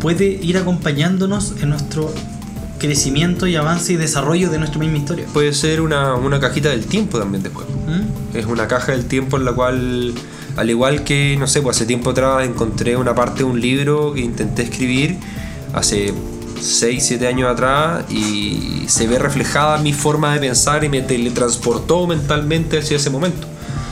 puede 0.00 0.24
ir 0.24 0.56
acompañándonos 0.56 1.54
en 1.60 1.68
nuestro 1.70 2.10
crecimiento 2.84 3.46
y 3.46 3.56
avance 3.56 3.92
y 3.92 3.96
desarrollo 3.96 4.50
de 4.50 4.58
nuestra 4.58 4.78
misma 4.78 4.98
historia. 4.98 5.26
Puede 5.32 5.52
ser 5.52 5.80
una, 5.80 6.14
una 6.14 6.40
cajita 6.40 6.68
del 6.70 6.86
tiempo 6.86 7.18
también 7.18 7.42
después. 7.42 7.66
¿Mm? 7.68 8.36
Es 8.36 8.46
una 8.46 8.68
caja 8.68 8.92
del 8.92 9.06
tiempo 9.06 9.36
en 9.36 9.44
la 9.44 9.52
cual, 9.52 10.12
al 10.56 10.70
igual 10.70 11.04
que, 11.04 11.36
no 11.38 11.46
sé, 11.46 11.62
pues 11.62 11.76
hace 11.76 11.86
tiempo 11.86 12.10
atrás 12.10 12.44
encontré 12.44 12.96
una 12.96 13.14
parte 13.14 13.38
de 13.38 13.44
un 13.44 13.60
libro 13.60 14.12
que 14.12 14.20
intenté 14.20 14.62
escribir 14.62 15.16
hace 15.72 16.12
6, 16.60 17.04
7 17.04 17.26
años 17.26 17.50
atrás 17.50 18.04
y 18.10 18.84
se 18.86 19.06
ve 19.06 19.18
reflejada 19.18 19.78
mi 19.78 19.92
forma 19.92 20.34
de 20.34 20.40
pensar 20.40 20.84
y 20.84 20.88
me 20.88 21.02
teletransportó 21.02 22.06
mentalmente 22.06 22.78
hacia 22.78 22.96
ese 22.96 23.10
momento. 23.10 23.46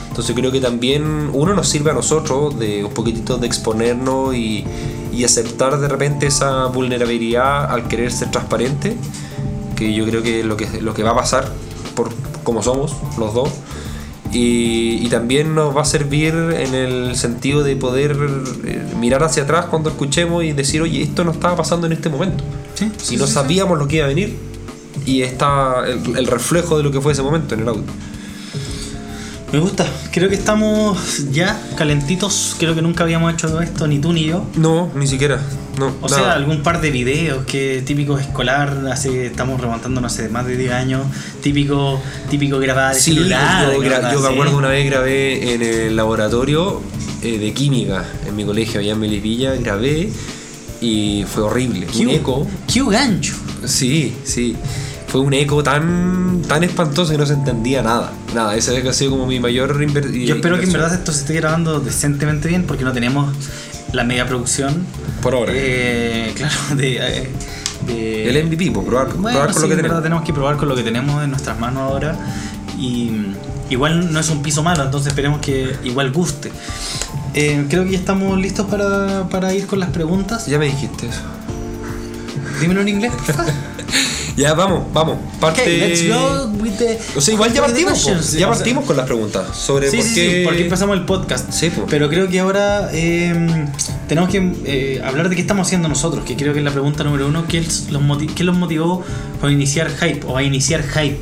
Entonces 0.09 0.35
creo 0.35 0.51
que 0.51 0.59
también 0.59 1.31
uno 1.33 1.55
nos 1.55 1.67
sirve 1.67 1.89
a 1.89 1.93
nosotros 1.93 2.59
de 2.59 2.83
un 2.83 2.93
poquitito 2.93 3.37
de 3.37 3.47
exponernos 3.47 4.35
y, 4.35 4.63
y 5.15 5.23
aceptar 5.23 5.79
de 5.79 5.87
repente 5.87 6.27
esa 6.27 6.65
vulnerabilidad 6.67 7.71
al 7.71 7.87
querer 7.87 8.11
ser 8.11 8.31
transparente, 8.31 8.95
que 9.75 9.93
yo 9.93 10.05
creo 10.05 10.21
que 10.23 10.39
es 10.41 10.45
lo 10.45 10.57
que, 10.57 10.81
lo 10.81 10.93
que 10.93 11.03
va 11.03 11.11
a 11.11 11.15
pasar 11.15 11.51
por 11.95 12.09
como 12.43 12.61
somos 12.63 12.95
los 13.17 13.33
dos. 13.33 13.49
Y, 14.31 14.97
y 15.05 15.09
también 15.09 15.53
nos 15.53 15.77
va 15.77 15.83
a 15.83 15.85
servir 15.85 16.33
en 16.33 16.73
el 16.73 17.15
sentido 17.15 17.63
de 17.63 17.75
poder 17.75 18.17
eh, 18.65 18.83
mirar 18.99 19.23
hacia 19.23 19.43
atrás 19.43 19.67
cuando 19.67 19.91
escuchemos 19.91 20.43
y 20.43 20.53
decir, 20.53 20.81
oye, 20.81 21.03
esto 21.03 21.23
no 21.23 21.31
estaba 21.31 21.55
pasando 21.55 21.85
en 21.85 21.93
este 21.93 22.09
momento. 22.09 22.43
Sí, 22.73 22.91
Si 22.97 23.05
sí, 23.09 23.17
no 23.17 23.27
sí. 23.27 23.33
sabíamos 23.33 23.77
lo 23.77 23.87
que 23.87 23.97
iba 23.97 24.05
a 24.05 24.07
venir. 24.09 24.35
Y 25.05 25.21
está 25.21 25.83
el, 25.87 26.17
el 26.17 26.25
reflejo 26.27 26.77
de 26.77 26.83
lo 26.83 26.91
que 26.91 26.99
fue 26.99 27.11
ese 27.11 27.21
momento 27.21 27.53
en 27.53 27.61
el 27.61 27.67
audio. 27.67 27.83
Me 29.53 29.59
gusta. 29.59 29.85
Creo 30.11 30.29
que 30.29 30.35
estamos 30.35 31.31
ya 31.31 31.61
calentitos. 31.77 32.55
Creo 32.59 32.73
que 32.73 32.81
nunca 32.81 33.03
habíamos 33.03 33.31
hecho 33.33 33.61
esto, 33.61 33.87
ni 33.87 33.99
tú 33.99 34.11
ni 34.11 34.25
yo. 34.25 34.45
No, 34.55 34.91
ni 34.95 35.05
siquiera. 35.07 35.39
No, 35.77 35.93
O 36.01 36.09
nada. 36.09 36.21
sea, 36.23 36.33
algún 36.33 36.63
par 36.63 36.81
de 36.81 36.89
videos 36.91 37.45
que 37.45 37.83
típico 37.85 38.17
escolar, 38.17 38.87
hace, 38.91 39.27
estamos 39.27 39.61
remontándonos 39.61 40.11
hace 40.11 40.27
más 40.29 40.45
de 40.47 40.57
10 40.57 40.71
años, 40.71 41.05
típico, 41.41 42.01
típico 42.31 42.57
grabar 42.59 42.95
de 42.95 42.99
Sí, 42.99 43.13
celular. 43.13 43.71
yo, 43.73 43.81
gra- 43.83 44.11
yo 44.11 44.19
me 44.21 44.27
acuerdo 44.29 44.57
una 44.57 44.69
vez 44.69 44.85
grabé 44.87 45.53
en 45.53 45.61
el 45.61 45.95
laboratorio 45.95 46.81
eh, 47.21 47.37
de 47.37 47.53
química 47.53 48.03
en 48.27 48.35
mi 48.35 48.45
colegio 48.45 48.79
allá 48.79 48.91
en 48.93 48.99
Melipilla, 48.99 49.53
grabé 49.55 50.09
y 50.81 51.25
fue 51.31 51.43
horrible. 51.43 51.85
¡Qué, 51.87 52.05
Un 52.07 52.09
eco. 52.09 52.47
¡Qué 52.71 52.81
gancho! 52.89 53.35
Sí, 53.65 54.13
sí. 54.23 54.55
Fue 55.13 55.21
un 55.21 55.31
eco 55.35 55.61
tan, 55.61 56.41
tan 56.47 56.63
espantoso 56.63 57.11
que 57.11 57.19
no 57.19 57.25
se 57.27 57.33
entendía 57.33 57.83
nada. 57.83 58.11
Nada, 58.33 58.55
ese 58.55 58.75
ha 58.89 58.93
sido 58.93 59.11
como 59.11 59.27
mi 59.27 59.39
mayor 59.39 59.79
inver- 59.79 60.09
Yo 60.11 60.33
espero 60.33 60.57
que 60.57 60.65
en 60.65 60.73
verdad 60.73 60.91
esto 60.91 61.11
se 61.11 61.19
esté 61.19 61.35
grabando 61.35 61.79
decentemente 61.79 62.47
bien 62.47 62.63
porque 62.63 62.83
no 62.83 62.93
tenemos 62.93 63.31
la 63.91 64.03
mega 64.05 64.25
producción. 64.25 64.83
Por 65.21 65.35
ahora. 65.35 65.51
Eh, 65.55 66.33
claro, 66.35 66.55
de. 66.75 66.95
eh, 66.97 67.29
de- 67.85 68.27
El 68.27 68.43
MVP, 68.47 68.71
pues, 68.71 68.87
probar, 68.87 69.09
Bueno, 69.13 69.37
probar 69.37 69.53
con 69.53 69.61
sí, 69.61 69.61
lo 69.61 69.75
que 69.75 69.81
tenemos. 69.83 70.01
tenemos 70.01 70.23
que 70.25 70.33
probar 70.33 70.57
con 70.57 70.67
lo 70.67 70.75
que 70.75 70.81
tenemos 70.81 71.23
en 71.23 71.29
nuestras 71.29 71.59
manos 71.59 71.83
ahora. 71.83 72.17
Y 72.79 73.11
igual 73.69 74.11
no 74.11 74.19
es 74.19 74.31
un 74.31 74.41
piso 74.41 74.63
malo, 74.63 74.83
entonces 74.83 75.09
esperemos 75.09 75.41
que 75.41 75.75
igual 75.83 76.11
guste. 76.11 76.51
Eh, 77.35 77.67
creo 77.69 77.83
que 77.85 77.91
ya 77.91 77.99
estamos 77.99 78.35
listos 78.39 78.65
para, 78.65 79.29
para 79.29 79.53
ir 79.53 79.67
con 79.67 79.79
las 79.79 79.89
preguntas. 79.89 80.47
Ya 80.47 80.57
me 80.57 80.65
dijiste 80.65 81.05
eso. 81.05 81.21
Dímelo 82.61 82.81
en 82.81 82.87
inglés, 82.89 83.11
por 83.13 83.35
favor. 83.35 83.51
Ya, 84.35 84.55
vamos, 84.55 84.91
vamos. 84.91 85.17
Parte... 85.39 85.61
Ok, 85.61 85.67
let's 85.67 86.07
go 86.09 86.47
with 86.59 86.71
the. 86.79 86.97
O 87.15 87.21
sea, 87.21 87.35
igual 87.35 87.53
ya 87.53 87.61
partimos, 87.61 88.03
po. 88.03 88.15
ya 88.35 88.47
partimos 88.49 88.83
con 88.83 88.97
las 88.97 89.05
preguntas 89.05 89.55
sobre 89.55 89.91
Sí, 89.91 89.97
por 89.97 90.05
sí, 90.07 90.15
qué... 90.15 90.31
sí, 90.39 90.41
porque 90.43 90.63
empezamos 90.63 90.97
el 90.97 91.05
podcast. 91.05 91.51
Sí, 91.51 91.69
po. 91.69 91.85
Pero 91.87 92.09
creo 92.09 92.27
que 92.27 92.39
ahora 92.39 92.89
eh, 92.93 93.67
tenemos 94.07 94.31
que 94.31 94.51
eh, 94.65 95.01
hablar 95.05 95.29
de 95.29 95.35
qué 95.35 95.41
estamos 95.41 95.67
haciendo 95.67 95.87
nosotros, 95.87 96.25
que 96.25 96.35
creo 96.35 96.51
que 96.51 96.59
es 96.59 96.65
la 96.65 96.71
pregunta 96.71 97.03
número 97.03 97.27
uno. 97.27 97.45
¿Qué 97.47 97.61
los, 97.61 98.01
moti- 98.01 98.25
qué 98.33 98.43
los 98.43 98.57
motivó 98.57 99.03
a 99.39 99.51
iniciar 99.51 99.91
Hype 99.91 100.25
o 100.25 100.35
a 100.35 100.41
iniciar 100.41 100.81
Hype? 100.81 101.19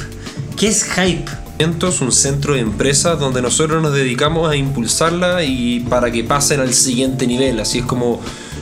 ¿Qué 0.55 0.69
es 0.69 0.85
Hype? 0.85 1.25
es 1.59 2.01
un 2.01 2.11
centro 2.13 2.53
de 2.53 2.61
empresas 2.61 3.19
donde 3.19 3.41
nosotros 3.41 3.83
nos 3.83 3.93
dedicamos 3.93 4.49
a 4.49 4.55
impulsarla 4.55 5.43
y 5.43 5.81
para 5.81 6.11
que 6.11 6.23
pasen 6.23 6.59
al 6.59 6.73
siguiente 6.73 7.27
nivel, 7.27 7.59
así 7.59 7.79
es 7.79 7.85
como, 7.85 8.21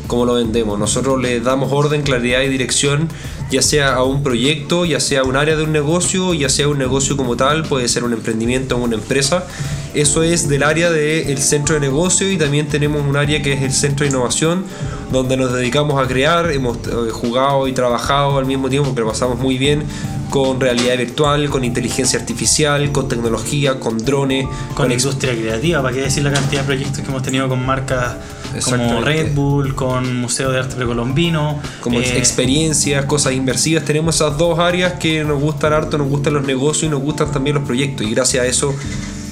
como 0.10 0.25
lo 0.25 0.34
vendemos. 0.34 0.78
Nosotros 0.78 1.22
le 1.22 1.39
damos 1.39 1.72
orden, 1.72 2.01
claridad 2.01 2.42
y 2.42 2.50
dirección, 2.50 3.08
ya 3.51 3.62
sea 3.62 3.94
a 3.94 4.04
un 4.04 4.24
proyecto, 4.24 4.84
ya 4.84 5.00
sea 5.00 5.22
a 5.22 5.24
un 5.24 5.38
área 5.38 5.56
de 5.56 5.63
un 5.63 5.72
negocio, 5.72 6.34
ya 6.34 6.50
sea 6.50 6.68
un 6.68 6.80
negocio 6.80 7.16
como 7.16 7.38
tal, 7.38 7.63
puede 7.63 7.88
ser 7.88 8.04
un 8.04 8.12
emprendimiento 8.13 8.75
o 8.75 8.80
una 8.80 8.96
empresa. 8.96 9.46
Eso 9.94 10.22
es 10.24 10.50
del 10.50 10.63
área 10.63 10.92
del 10.92 11.38
centro 11.38 11.75
de 11.75 11.82
negocio 11.82 12.30
y 12.32 12.38
también 12.38 12.68
tenemos 12.68 13.01
un 13.08 13.16
área 13.16 13.42
que 13.42 13.54
es 13.54 13.62
el 13.62 13.72
centro 13.72 14.04
de 14.04 14.10
innovación, 14.12 14.66
donde 15.12 15.38
nos 15.38 15.54
dedicamos 15.54 16.04
a 16.04 16.08
crear, 16.08 16.51
hemos 16.51 16.78
eh, 16.78 17.12
jugado 17.12 17.68
y 17.68 17.72
trabajado 17.74 18.38
al 18.38 18.46
mismo 18.46 18.70
tiempo, 18.70 18.94
que 18.94 19.01
lo 19.01 19.08
pasamos 19.08 19.39
muy 19.39 19.58
bien 19.58 19.84
con 20.30 20.60
realidad 20.60 20.96
virtual, 20.98 21.50
con 21.50 21.63
inteligencia 21.63 22.20
artificial, 22.20 22.92
con 22.92 23.08
tecnología, 23.08 23.80
con 23.80 23.98
drones, 23.98 24.46
Con 24.75 24.92
ex- 24.92 25.04
industria 25.04 25.34
creativa, 25.34 25.82
para 25.82 25.96
qué 25.96 26.01
decir 26.01 26.24
la 26.24 26.32
cantidad 26.32 26.62
de 26.62 26.68
proyectos 26.68 27.00
que 27.00 27.08
hemos 27.10 27.24
tenido 27.24 27.48
con 27.50 27.66
marcas 27.66 28.16
como. 28.65 29.01
Red 29.01 29.34
Bull, 29.34 29.75
con 29.75 30.15
Museo 30.18 30.51
de 30.51 30.60
Arte 30.60 30.75
Precolombino. 30.75 31.60
como 31.82 32.00
eh, 32.00 32.18
experiencias, 32.18 33.06
cosas 33.06 33.34
inmersivas. 33.34 33.86
Tenemos 33.86 34.15
esas 34.15 34.38
dos 34.38 34.60
áreas 34.60 34.94
que 34.94 35.24
nos 35.24 35.39
gustan 35.41 35.74
harto, 35.74 35.98
nos 35.98 36.08
gustan 36.10 36.34
los 36.34 36.46
negocios 36.46 36.84
y 36.84 36.89
nos 36.89 37.01
gustan 37.01 37.32
también 37.32 37.56
los 37.56 37.65
proyectos. 37.65 38.06
Y 38.08 38.12
gracias 38.12 38.44
a 38.44 38.48
eso, 38.48 38.74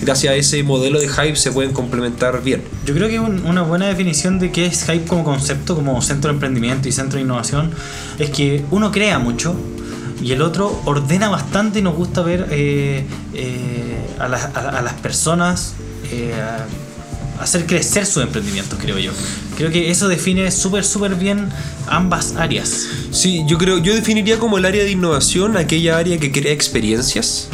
gracias 0.02 0.34
a 0.34 0.36
ese 0.36 0.62
modelo 0.64 1.00
de 1.00 1.08
hype 1.10 1.36
se 1.36 1.52
pueden 1.52 1.74
complementar 1.74 2.42
bien. 2.44 2.62
Yo 2.86 2.94
creo 2.94 3.08
que 3.10 3.20
un- 3.20 3.46
una 3.46 3.64
buena 3.64 3.88
definición 3.88 4.40
de 4.40 4.52
qué 4.52 4.66
es 4.68 4.84
Hype 4.86 5.06
como 5.06 5.24
concepto, 5.24 5.76
como 5.76 6.02
centro 6.02 6.30
de 6.30 6.36
emprendimiento 6.36 6.88
y 6.88 6.92
centro 6.92 7.18
de 7.18 7.24
innovación, 7.24 7.72
es 8.20 8.30
que 8.30 8.64
uno 8.72 8.92
crea 8.92 9.20
mucho 9.20 9.56
y 10.22 10.32
el 10.32 10.42
otro 10.42 10.82
ordena 10.86 11.30
bastante 11.30 11.80
y 11.80 11.82
nos 11.82 11.96
gusta 11.96 12.22
ver 12.22 12.48
eh, 12.52 13.06
eh, 13.34 13.98
a, 14.20 14.28
las- 14.28 14.46
a- 14.56 14.70
a 14.78 14.82
las 14.82 14.94
personas 14.94 15.74
eh, 16.12 16.32
hacer 17.40 17.66
crecer 17.66 18.06
sus 18.06 18.24
emprendimientos, 18.24 18.78
creo 18.82 18.98
yo. 18.98 19.12
Creo 19.58 19.70
que 19.72 19.90
eso 19.92 20.08
define 20.08 20.50
súper, 20.52 20.84
súper 20.84 21.16
bien 21.16 21.50
ambas 21.88 22.36
áreas. 22.36 22.88
Sí, 23.12 23.44
yo 23.48 23.58
creo, 23.58 23.78
yo 23.80 23.94
definiría 23.96 24.38
como 24.40 24.58
el 24.58 24.66
área 24.66 24.84
de 24.84 24.92
innovación 24.92 25.58
aquella 25.58 25.98
área 25.98 26.18
que 26.20 26.32
crea 26.32 26.52
experiencias. 26.54 27.48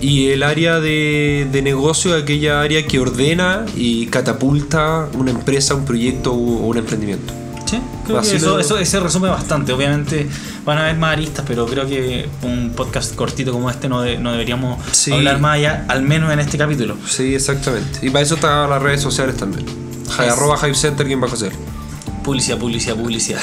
Y 0.00 0.28
el 0.30 0.42
área 0.42 0.80
de, 0.80 1.46
de 1.52 1.62
negocio, 1.62 2.16
aquella 2.16 2.60
área 2.60 2.84
que 2.86 2.98
ordena 2.98 3.64
y 3.76 4.06
catapulta 4.06 5.08
una 5.14 5.30
empresa, 5.30 5.74
un 5.76 5.84
proyecto 5.84 6.32
o 6.32 6.66
un 6.66 6.76
emprendimiento. 6.76 7.32
Sí, 7.70 7.78
creo 8.04 8.18
Así 8.18 8.32
que 8.32 8.36
eso, 8.38 8.46
lo- 8.54 8.58
eso, 8.58 8.84
se 8.84 8.98
resume 9.00 9.28
bastante. 9.28 9.72
Obviamente 9.72 10.26
van 10.64 10.78
a 10.78 10.82
haber 10.84 10.96
más 10.96 11.12
aristas, 11.12 11.44
pero 11.46 11.66
creo 11.66 11.86
que 11.86 12.28
un 12.42 12.72
podcast 12.76 13.14
cortito 13.14 13.52
como 13.52 13.68
este 13.70 13.88
no, 13.88 14.00
de- 14.02 14.18
no 14.18 14.32
deberíamos 14.32 14.78
Sí. 14.92 15.12
hablar 15.12 15.40
más 15.40 15.56
allá, 15.56 15.84
al 15.88 16.02
menos 16.02 16.32
en 16.32 16.38
este 16.40 16.56
capítulo. 16.58 16.96
Sí, 17.08 17.34
exactamente. 17.34 17.98
Y 18.06 18.10
para 18.10 18.22
eso 18.24 18.36
están 18.36 18.70
las 18.70 18.80
redes 18.82 19.00
sociales 19.00 19.36
también. 19.36 19.64
Es- 20.06 20.18
Arroba 20.32 20.56
Hype 20.58 20.74
Center, 20.74 21.06
quien 21.06 21.20
bajo 21.20 21.36
ser. 21.36 21.52
Publicidad, 22.22 22.58
publicidad, 22.58 22.94
publicidad. 22.96 23.40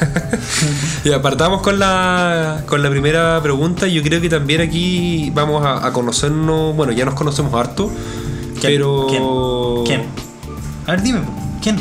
Y 1.04 1.12
apartamos 1.12 1.60
con 1.62 1.78
la, 1.78 2.62
con 2.66 2.82
la 2.82 2.88
primera 2.90 3.40
pregunta. 3.42 3.86
Yo 3.88 4.02
creo 4.02 4.20
que 4.20 4.28
también 4.28 4.60
aquí 4.60 5.30
vamos 5.34 5.64
a, 5.64 5.86
a 5.86 5.92
conocernos. 5.92 6.74
Bueno, 6.76 6.92
ya 6.92 7.04
nos 7.04 7.14
conocemos 7.14 7.52
harto. 7.54 7.90
¿Quién? 8.60 8.72
Pero. 8.72 9.82
¿Quién? 9.86 10.04
A 10.86 10.92
ver, 10.92 11.02
dime, 11.02 11.20
¿quién? 11.60 11.76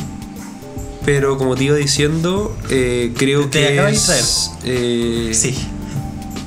Pero 1.06 1.38
como 1.38 1.56
te 1.56 1.64
iba 1.66 1.76
diciendo, 1.76 2.56
eh, 2.70 3.12
creo 3.18 3.48
Te 3.48 3.60
que. 3.68 3.80
acabas 3.80 4.52
de 4.64 5.30
eh, 5.30 5.34
Sí. 5.34 5.56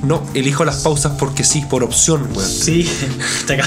No, 0.03 0.23
elijo 0.35 0.63
las 0.65 0.77
pausas 0.77 1.13
porque 1.17 1.43
sí, 1.43 1.63
por 1.69 1.83
opción, 1.83 2.27
weón. 2.35 2.47
Sí. 2.49 2.87
Te 3.47 3.57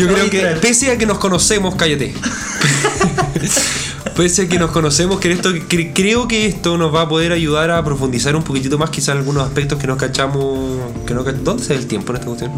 Yo 0.00 0.06
creo 0.06 0.30
que, 0.30 0.38
traer. 0.40 0.60
pese 0.60 0.90
a 0.92 0.98
que 0.98 1.04
nos 1.06 1.18
conocemos, 1.18 1.74
cállate. 1.74 2.14
pese 4.16 4.42
a 4.42 4.48
que 4.48 4.58
nos 4.58 4.70
conocemos, 4.70 5.18
que 5.20 5.32
esto, 5.32 5.50
cre- 5.50 5.90
creo 5.94 6.28
que 6.28 6.46
esto 6.46 6.78
nos 6.78 6.94
va 6.94 7.02
a 7.02 7.08
poder 7.08 7.32
ayudar 7.32 7.70
a 7.70 7.84
profundizar 7.84 8.36
un 8.36 8.42
poquitito 8.44 8.78
más, 8.78 8.90
quizás 8.90 9.10
algunos 9.16 9.44
aspectos 9.46 9.78
que 9.78 9.86
nos 9.86 9.98
cachamos. 9.98 10.78
Que 11.06 11.14
no, 11.14 11.24
¿Dónde 11.24 11.62
se 11.64 11.72
ve 11.74 11.80
el 11.80 11.86
tiempo 11.86 12.12
en 12.12 12.16
esta 12.16 12.26
cuestión? 12.28 12.52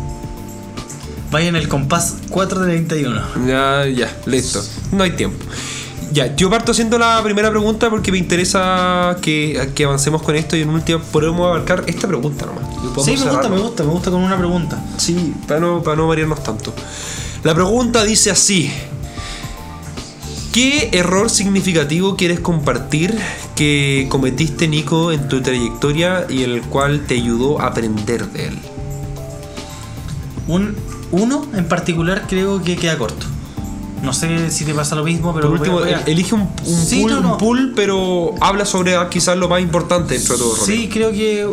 Vaya 1.31 1.49
en 1.49 1.57
el 1.57 1.69
compás 1.69 2.17
4 2.29 2.61
de 2.61 2.73
31. 2.75 3.23
Ya, 3.47 3.87
ya, 3.87 4.15
listo. 4.27 4.63
No 4.93 5.05
hay 5.05 5.13
tiempo. 5.13 5.43
Ya, 6.13 6.37
yo 6.37 6.51
parto 6.51 6.73
haciendo 6.73 6.99
la 6.99 7.23
primera 7.23 7.51
pregunta 7.51 7.89
porque 7.89 8.13
me 8.13 8.19
interesa 8.19 9.17
que, 9.23 9.71
que 9.75 9.85
avancemos 9.85 10.23
con 10.23 10.35
esto 10.35 10.57
y 10.57 10.61
en 10.61 10.69
última 10.69 10.99
podemos 11.01 11.47
abarcar 11.47 11.85
esta 11.87 12.07
pregunta 12.07 12.45
nomás. 12.45 12.65
Sí, 13.03 13.17
me 13.17 13.31
gusta, 13.31 13.49
me 13.49 13.59
gusta, 13.59 13.83
me 13.83 13.91
gusta 13.91 14.11
con 14.11 14.21
una 14.21 14.37
pregunta. 14.37 14.85
Sí, 14.99 15.35
para 15.49 15.61
no, 15.61 15.83
para 15.83 15.97
no 15.97 16.09
variarnos 16.09 16.43
tanto. 16.43 16.75
La 17.45 17.55
pregunta 17.55 18.05
dice 18.05 18.31
así. 18.31 18.71
¿Qué 20.53 20.91
error 20.93 21.31
significativo 21.31 22.15
quieres 22.15 22.41
compartir 22.41 23.19
que 23.57 24.07
cometiste, 24.11 24.69
Nico, 24.69 25.11
en 25.11 25.27
tu 25.29 25.41
trayectoria 25.41 26.27
y 26.29 26.43
el 26.43 26.61
cual 26.61 27.07
te 27.07 27.15
ayudó 27.15 27.59
a 27.59 27.69
aprender 27.69 28.27
de 28.27 28.49
él? 28.49 28.59
Un, 30.47 30.77
uno 31.11 31.47
en 31.55 31.67
particular 31.69 32.27
creo 32.29 32.63
que 32.63 32.77
queda 32.77 32.99
corto. 32.99 33.32
No 34.03 34.13
sé 34.13 34.51
si 34.51 34.65
te 34.65 34.75
pasa 34.75 34.95
lo 34.97 35.05
mismo, 35.05 35.33
pero. 35.35 35.49
Por 35.49 35.59
último, 35.59 35.79
voy 35.81 35.93
a- 35.93 35.99
voy 35.99 36.03
a- 36.09 36.11
elige 36.11 36.35
un, 36.35 36.49
un 36.65 36.85
Sí, 36.87 37.01
pool, 37.03 37.11
no, 37.13 37.21
no. 37.21 37.33
un 37.33 37.39
pool, 37.39 37.73
pero 37.77 38.35
habla 38.41 38.65
sobre 38.65 38.97
ah, 38.97 39.09
quizás 39.09 39.37
lo 39.39 39.49
más 39.49 39.63
importante 39.63 40.15
dentro 40.15 40.35
de 40.37 40.41
todo. 40.43 40.57
Sí, 40.57 40.89
creo 40.93 41.13
que. 41.13 41.47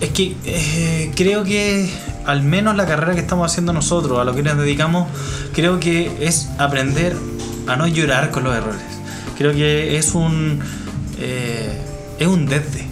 Es 0.00 0.10
que 0.10 0.34
eh, 0.44 1.10
creo 1.14 1.44
que 1.44 1.88
al 2.26 2.42
menos 2.42 2.76
la 2.76 2.86
carrera 2.86 3.14
que 3.14 3.20
estamos 3.20 3.50
haciendo 3.50 3.72
nosotros, 3.72 4.18
a 4.18 4.24
lo 4.24 4.34
que 4.34 4.42
nos 4.42 4.56
dedicamos, 4.58 5.08
creo 5.54 5.78
que 5.80 6.10
es 6.20 6.48
aprender 6.58 7.16
a 7.66 7.76
no 7.76 7.86
llorar 7.86 8.30
con 8.30 8.44
los 8.44 8.54
errores. 8.54 8.82
Creo 9.38 9.52
que 9.52 9.96
es 9.96 10.14
un. 10.14 10.60
eh, 11.18 11.78
es 12.18 12.26
un 12.26 12.46
desde. 12.46 12.86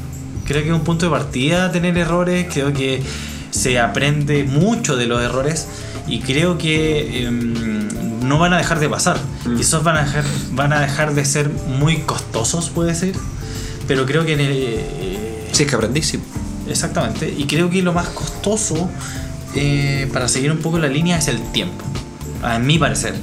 Creo 0.47 0.63
que 0.63 0.69
es 0.71 0.75
un 0.75 0.83
punto 0.83 1.05
de 1.07 1.11
partida 1.13 1.71
tener 1.73 1.99
errores. 1.99 2.47
Creo 2.53 2.73
que 2.73 3.03
se 3.51 3.79
aprende 3.79 4.45
mucho 4.45 4.97
de 4.97 5.07
los 5.07 5.21
errores. 5.23 5.67
Y 6.07 6.21
creo 6.21 6.59
que 6.59 7.25
em, 7.27 7.87
no 8.31 8.39
van 8.39 8.53
a 8.53 8.59
dejar 8.59 8.79
de 8.79 8.89
pasar. 8.89 9.19
Mm. 9.45 9.57
Quizás 9.57 9.83
van 9.83 9.97
a 9.97 10.05
dejar, 10.05 10.25
van 10.53 10.73
a 10.73 10.81
dejar 10.81 11.15
de 11.15 11.25
ser 11.25 11.51
muy 11.51 11.99
costosos, 11.99 12.71
puede 12.71 12.95
ser. 12.95 13.13
Pero 13.89 14.07
creo 14.07 14.25
que 14.25 14.35
en 14.35 14.41
el, 14.41 14.53
eh, 14.53 15.49
Sí, 15.51 15.65
es 15.65 15.69
que 15.69 15.75
aprendí, 15.75 16.01
sí. 16.01 16.21
Exactamente. 16.69 17.35
Y 17.37 17.47
creo 17.47 17.69
que 17.69 17.83
lo 17.83 17.93
más 17.93 18.09
costoso 18.11 18.89
eh, 19.57 20.09
para 20.13 20.29
seguir 20.29 20.53
un 20.53 20.59
poco 20.59 20.79
la 20.79 20.87
línea 20.87 21.19
es 21.19 21.27
el 21.27 21.43
tiempo. 21.51 21.85
A 22.43 22.61
mi 22.61 22.79
parecer. 22.79 23.15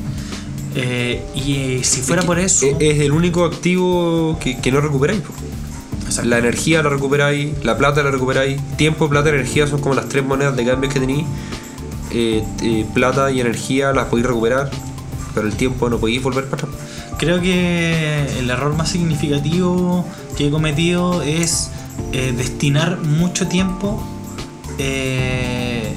Eh, 0.76 1.24
y 1.34 1.86
si 1.86 2.02
fuera 2.02 2.22
Es 2.22 2.26
que 2.26 2.28
por 2.28 2.40
eso. 2.40 2.66
Es, 2.66 2.76
es 2.78 3.00
el 3.00 3.14
único 3.14 3.46
activo 3.46 4.38
que, 4.42 4.60
que 4.60 4.72
no 4.74 4.82
recuperáis. 4.82 5.22
La 6.26 6.38
energía 6.38 6.84
la 6.84 6.90
recuperáis, 6.90 7.54
la 7.64 7.78
plata 7.78 8.04
la 8.04 8.12
recuperáis. 8.12 8.60
Tiempo, 8.76 9.08
plata 9.08 9.30
energía 9.30 9.68
son 9.68 9.80
como 9.80 9.96
las 9.96 10.10
tres 10.10 10.26
monedas 10.26 10.58
de 10.58 10.66
cambio 10.66 10.90
que 10.90 11.00
tenéis. 11.00 11.26
Eh, 12.12 12.42
eh, 12.64 12.86
plata 12.94 13.32
y 13.32 13.42
energía 13.42 13.92
las 13.92 14.06
podéis 14.06 14.28
recuperar, 14.28 14.72
pero 15.38 15.50
el 15.50 15.56
tiempo 15.56 15.88
no 15.88 16.00
podéis 16.00 16.24
volver 16.24 16.46
para 16.46 16.64
atrás. 16.64 16.82
Creo 17.20 17.40
que 17.40 18.26
el 18.40 18.50
error 18.50 18.76
más 18.76 18.90
significativo 18.90 20.04
que 20.36 20.48
he 20.48 20.50
cometido 20.50 21.22
es 21.22 21.70
eh, 22.12 22.34
destinar 22.36 22.98
mucho 22.98 23.48
tiempo 23.48 24.04
eh, 24.80 25.96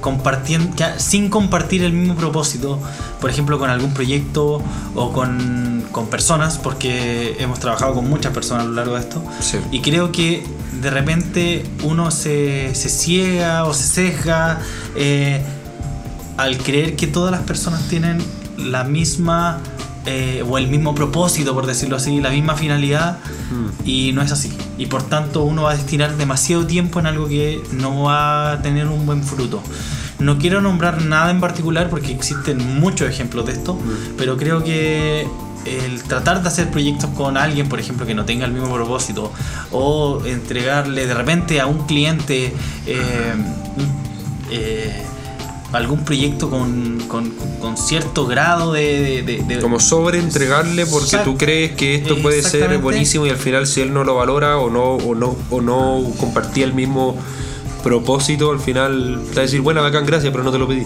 compartiendo, 0.00 0.76
sin 0.98 1.30
compartir 1.30 1.82
el 1.82 1.92
mismo 1.92 2.14
propósito, 2.14 2.78
por 3.20 3.28
ejemplo, 3.28 3.58
con 3.58 3.70
algún 3.70 3.92
proyecto 3.92 4.62
o 4.94 5.12
con, 5.12 5.84
con 5.90 6.06
personas, 6.06 6.58
porque 6.58 7.34
hemos 7.40 7.58
trabajado 7.58 7.94
con 7.94 8.08
muchas 8.08 8.32
personas 8.32 8.66
a 8.66 8.68
lo 8.68 8.74
largo 8.74 8.94
de 8.94 9.00
esto. 9.00 9.20
Sí. 9.40 9.58
Y 9.72 9.80
creo 9.80 10.12
que 10.12 10.44
de 10.80 10.90
repente 10.90 11.64
uno 11.82 12.12
se, 12.12 12.72
se 12.76 12.88
ciega 12.88 13.64
o 13.64 13.74
se 13.74 13.82
sesga 13.82 14.60
eh, 14.94 15.42
al 16.38 16.56
creer 16.56 16.96
que 16.96 17.06
todas 17.06 17.30
las 17.30 17.42
personas 17.42 17.86
tienen 17.88 18.18
la 18.56 18.84
misma 18.84 19.58
eh, 20.06 20.42
o 20.48 20.56
el 20.56 20.68
mismo 20.68 20.94
propósito, 20.94 21.52
por 21.52 21.66
decirlo 21.66 21.96
así, 21.96 22.18
la 22.20 22.30
misma 22.30 22.54
finalidad 22.54 23.18
Mm. 23.50 23.68
y 23.88 24.12
no 24.12 24.22
es 24.22 24.32
así. 24.32 24.52
Y 24.76 24.86
por 24.86 25.02
tanto 25.02 25.42
uno 25.44 25.62
va 25.62 25.72
a 25.72 25.76
destinar 25.76 26.16
demasiado 26.16 26.66
tiempo 26.66 27.00
en 27.00 27.06
algo 27.06 27.28
que 27.28 27.62
no 27.72 28.02
va 28.04 28.52
a 28.52 28.62
tener 28.62 28.86
un 28.88 29.06
buen 29.06 29.22
fruto. 29.22 29.62
No 30.18 30.38
quiero 30.38 30.60
nombrar 30.60 31.02
nada 31.02 31.30
en 31.30 31.40
particular 31.40 31.88
porque 31.88 32.12
existen 32.12 32.58
muchos 32.80 33.08
ejemplos 33.08 33.46
de 33.46 33.52
esto, 33.52 33.78
pero 34.16 34.36
creo 34.36 34.62
que 34.64 35.26
el 35.64 36.02
tratar 36.02 36.42
de 36.42 36.48
hacer 36.48 36.70
proyectos 36.70 37.10
con 37.10 37.36
alguien, 37.36 37.68
por 37.68 37.78
ejemplo, 37.80 38.04
que 38.06 38.14
no 38.14 38.24
tenga 38.24 38.44
el 38.46 38.52
mismo 38.52 38.72
propósito, 38.74 39.32
o 39.70 40.22
entregarle 40.24 41.06
de 41.06 41.14
repente 41.14 41.60
a 41.60 41.66
un 41.66 41.86
cliente 41.86 42.52
eh, 42.86 43.34
eh, 44.50 45.02
algún 45.72 46.04
proyecto 46.04 46.48
con, 46.50 46.98
con- 47.08 47.30
con 47.60 47.76
cierto 47.76 48.26
grado 48.26 48.72
de... 48.72 49.22
de- 49.22 49.22
de- 49.22 49.42
de- 49.44 49.58
Como 49.60 49.80
sobre 49.80 50.18
entregarle 50.18 50.86
porque 50.86 51.06
Exact- 51.16 51.24
tú 51.24 51.36
crees 51.36 51.72
que 51.72 51.94
esto 51.96 52.16
puede 52.22 52.42
ser 52.42 52.78
buenísimo 52.78 53.26
y 53.26 53.30
al 53.30 53.36
final 53.36 53.66
si 53.66 53.80
él 53.82 53.92
no 53.92 54.02
lo 54.04 54.14
valora 54.14 54.58
o 54.58 54.70
no 54.70 54.94
o 54.94 55.14
no 55.14 55.36
o 55.50 55.60
no 55.60 56.02
compartía 56.18 56.64
el 56.64 56.72
mismo 56.72 57.16
propósito, 57.82 58.50
al 58.50 58.60
final 58.60 59.20
te 59.30 59.34
va 59.36 59.40
a 59.40 59.44
decir, 59.44 59.60
bueno, 59.60 59.82
bacán, 59.82 60.04
gracias, 60.06 60.32
pero 60.32 60.42
no 60.44 60.50
te 60.52 60.58
lo 60.58 60.66
pedí. 60.66 60.84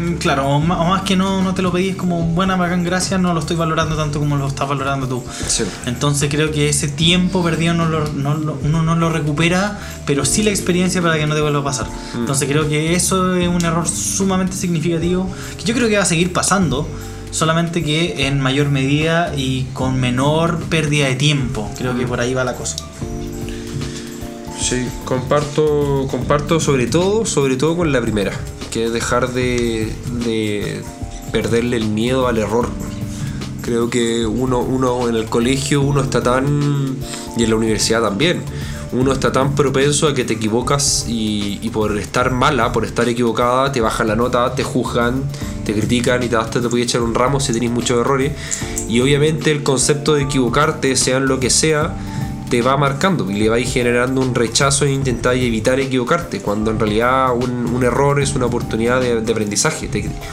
Mm, 0.00 0.14
Claro, 0.18 0.48
o 0.48 0.60
más, 0.60 0.78
o 0.80 0.84
más 0.84 1.02
que 1.02 1.16
no, 1.16 1.42
no 1.42 1.54
te 1.54 1.62
lo 1.62 1.72
pedís 1.72 1.96
como 1.96 2.22
buena, 2.22 2.56
bacán, 2.56 2.84
gracias, 2.84 3.20
no 3.20 3.32
lo 3.34 3.40
estoy 3.40 3.56
valorando 3.56 3.96
tanto 3.96 4.18
como 4.18 4.36
lo 4.36 4.46
estás 4.48 4.68
valorando 4.68 5.06
tú. 5.08 5.22
Sí. 5.46 5.64
Entonces 5.86 6.28
creo 6.30 6.50
que 6.52 6.68
ese 6.68 6.88
tiempo 6.88 7.42
perdido 7.42 7.74
no 7.74 7.86
lo- 7.88 8.08
no 8.12 8.36
uno 8.62 8.82
no 8.82 8.96
lo 8.96 9.10
recupera, 9.10 9.78
pero 10.06 10.24
sí 10.24 10.42
la 10.42 10.50
experiencia 10.50 11.00
para 11.02 11.16
que 11.16 11.26
no 11.26 11.34
te 11.34 11.40
vuelva 11.40 11.60
a 11.60 11.64
pasar. 11.64 11.86
Entonces 12.14 12.48
creo 12.48 12.68
que 12.68 12.94
eso 12.94 13.34
es 13.36 13.48
un 13.48 13.64
error 13.64 13.86
sumamente 13.88 14.56
significativo, 14.56 15.28
que 15.58 15.64
yo 15.64 15.74
creo 15.74 15.88
que 15.88 15.96
va 15.96 16.02
a 16.02 16.06
seguir 16.06 16.32
pasando, 16.32 16.86
solamente 17.30 17.82
que 17.82 18.26
en 18.26 18.40
mayor 18.40 18.68
medida 18.70 19.32
y 19.36 19.64
con 19.72 20.00
menor 20.00 20.58
pérdida 20.64 21.06
de 21.06 21.14
tiempo. 21.16 21.70
Creo 21.78 21.96
que 21.96 22.06
por 22.06 22.20
ahí 22.20 22.34
va 22.34 22.44
la 22.44 22.54
cosa. 22.56 22.76
Sí, 24.60 24.86
comparto, 25.04 26.06
comparto 26.10 26.60
sobre 26.60 26.86
todo, 26.86 27.24
sobre 27.26 27.56
todo 27.56 27.76
con 27.76 27.92
la 27.92 28.00
primera, 28.00 28.32
que 28.70 28.86
es 28.86 28.92
dejar 28.92 29.32
de, 29.32 29.92
de 30.24 30.82
perderle 31.32 31.76
el 31.76 31.88
miedo 31.88 32.26
al 32.26 32.38
error. 32.38 32.68
Creo 33.62 33.90
que 33.90 34.26
uno, 34.26 34.60
uno 34.60 35.08
en 35.08 35.16
el 35.16 35.26
colegio 35.26 35.82
uno 35.82 36.00
está 36.00 36.22
tan, 36.22 36.96
y 37.36 37.44
en 37.44 37.50
la 37.50 37.56
universidad 37.56 38.00
también, 38.02 38.42
uno 38.92 39.12
está 39.12 39.30
tan 39.30 39.54
propenso 39.54 40.08
a 40.08 40.14
que 40.14 40.24
te 40.24 40.34
equivocas 40.34 41.06
y, 41.08 41.60
y 41.62 41.70
por 41.70 41.96
estar 41.98 42.32
mala, 42.32 42.72
por 42.72 42.84
estar 42.84 43.08
equivocada, 43.08 43.70
te 43.70 43.80
bajan 43.80 44.08
la 44.08 44.16
nota, 44.16 44.54
te 44.54 44.64
juzgan, 44.64 45.22
te 45.64 45.72
critican 45.72 46.22
y 46.22 46.28
te, 46.28 46.36
hasta 46.36 46.60
te 46.60 46.68
puede 46.68 46.84
echar 46.84 47.02
un 47.02 47.14
ramo 47.14 47.38
si 47.38 47.52
tenés 47.52 47.70
muchos 47.70 48.00
errores. 48.00 48.32
Y 48.88 49.00
obviamente 49.00 49.52
el 49.52 49.62
concepto 49.62 50.14
de 50.14 50.22
equivocarte, 50.22 50.96
sean 50.96 51.26
lo 51.26 51.38
que 51.38 51.50
sea, 51.50 51.94
te 52.50 52.62
va 52.62 52.76
marcando 52.76 53.30
y 53.30 53.34
le 53.34 53.48
vais 53.48 53.72
generando 53.72 54.20
un 54.20 54.34
rechazo 54.34 54.84
e 54.84 54.92
intentáis 54.92 55.42
evitar 55.44 55.78
equivocarte, 55.78 56.40
cuando 56.40 56.72
en 56.72 56.80
realidad 56.80 57.28
un, 57.32 57.82
error 57.84 58.20
es 58.20 58.34
una 58.34 58.46
oportunidad 58.46 59.00
de, 59.00 59.32
aprendizaje. 59.32 59.88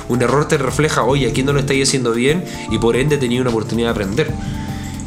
Un 0.10 0.22
error 0.24 0.48
te 0.48 0.58
refleja, 0.58 1.04
oye, 1.04 1.30
aquí 1.30 1.44
no 1.44 1.54
lo 1.54 1.60
estáis 1.60 1.88
haciendo 1.88 2.12
bien 2.12 2.44
y 2.72 2.80
por 2.80 2.98
ende 2.98 3.18
tenéis 3.18 3.42
una 3.42 3.52
oportunidad 3.52 3.90
de 3.90 3.92
aprender. 3.92 4.34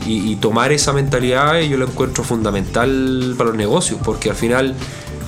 Y, 0.06 0.36
tomar 0.36 0.72
esa 0.72 0.92
mentalidad 0.92 1.60
yo 1.60 1.76
lo 1.76 1.86
encuentro 1.86 2.24
fundamental 2.24 3.34
para 3.36 3.50
los 3.50 3.58
negocios, 3.58 4.00
porque 4.02 4.30
al 4.30 4.36
final 4.36 4.74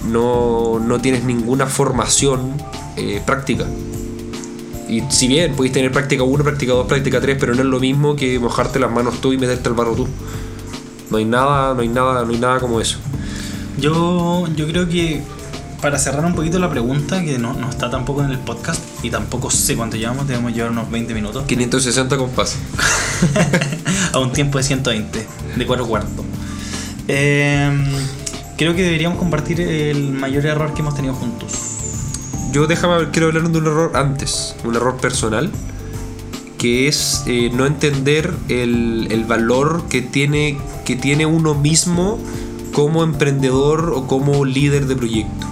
no, 0.08 0.80
no 0.80 1.00
tienes 1.00 1.24
ninguna 1.24 1.66
formación 1.66 2.54
eh, 2.96 3.20
práctica. 3.26 3.66
Y 4.88 5.02
si 5.10 5.26
bien 5.26 5.54
podéis 5.54 5.72
tener 5.72 5.90
práctica 5.92 6.22
1, 6.22 6.44
práctica 6.44 6.72
2, 6.72 6.86
práctica 6.86 7.20
3, 7.20 7.36
pero 7.38 7.54
no 7.54 7.60
es 7.60 7.66
lo 7.66 7.80
mismo 7.80 8.16
que 8.16 8.38
mojarte 8.38 8.78
las 8.78 8.90
manos 8.90 9.20
tú 9.20 9.32
y 9.32 9.38
meterte 9.38 9.68
al 9.68 9.74
barro 9.74 9.94
tú. 9.94 10.08
No 11.12 11.18
hay 11.18 11.26
nada, 11.26 11.74
no 11.74 11.82
hay 11.82 11.88
nada, 11.88 12.24
no 12.24 12.30
hay 12.30 12.38
nada 12.38 12.58
como 12.58 12.80
eso. 12.80 12.96
Yo, 13.76 14.46
yo 14.56 14.66
creo 14.66 14.88
que 14.88 15.22
para 15.82 15.98
cerrar 15.98 16.24
un 16.24 16.34
poquito 16.34 16.58
la 16.58 16.70
pregunta, 16.70 17.22
que 17.22 17.36
no, 17.36 17.52
no 17.52 17.68
está 17.68 17.90
tampoco 17.90 18.24
en 18.24 18.30
el 18.30 18.38
podcast 18.38 18.80
y 19.02 19.10
tampoco 19.10 19.50
sé 19.50 19.76
cuánto 19.76 19.98
llevamos, 19.98 20.26
debemos 20.26 20.54
llevar 20.54 20.70
unos 20.70 20.90
20 20.90 21.12
minutos. 21.12 21.44
560 21.44 22.16
compás. 22.16 22.56
a 24.14 24.18
un 24.20 24.32
tiempo 24.32 24.56
de 24.56 24.64
120, 24.64 25.26
de 25.56 25.66
4 25.66 25.86
cuartos. 25.86 26.24
Em, 27.08 27.84
creo 28.56 28.74
que 28.74 28.82
deberíamos 28.82 29.18
compartir 29.18 29.60
el 29.60 30.12
mayor 30.12 30.46
error 30.46 30.72
que 30.72 30.80
hemos 30.80 30.94
tenido 30.94 31.12
juntos. 31.12 31.52
Yo 32.52 32.66
déjame, 32.66 33.10
quiero 33.10 33.26
hablar 33.26 33.50
de 33.50 33.58
un 33.58 33.66
error 33.66 33.92
antes, 33.96 34.56
un 34.64 34.76
error 34.76 34.96
personal, 34.96 35.50
que 36.62 36.86
es 36.86 37.24
eh, 37.26 37.50
no 37.52 37.66
entender 37.66 38.32
el, 38.48 39.08
el 39.10 39.24
valor 39.24 39.88
que 39.88 40.00
tiene, 40.00 40.58
que 40.84 40.94
tiene 40.94 41.26
uno 41.26 41.54
mismo 41.54 42.20
como 42.72 43.02
emprendedor 43.02 43.92
o 43.92 44.06
como 44.06 44.44
líder 44.44 44.86
de 44.86 44.94
proyecto. 44.94 45.44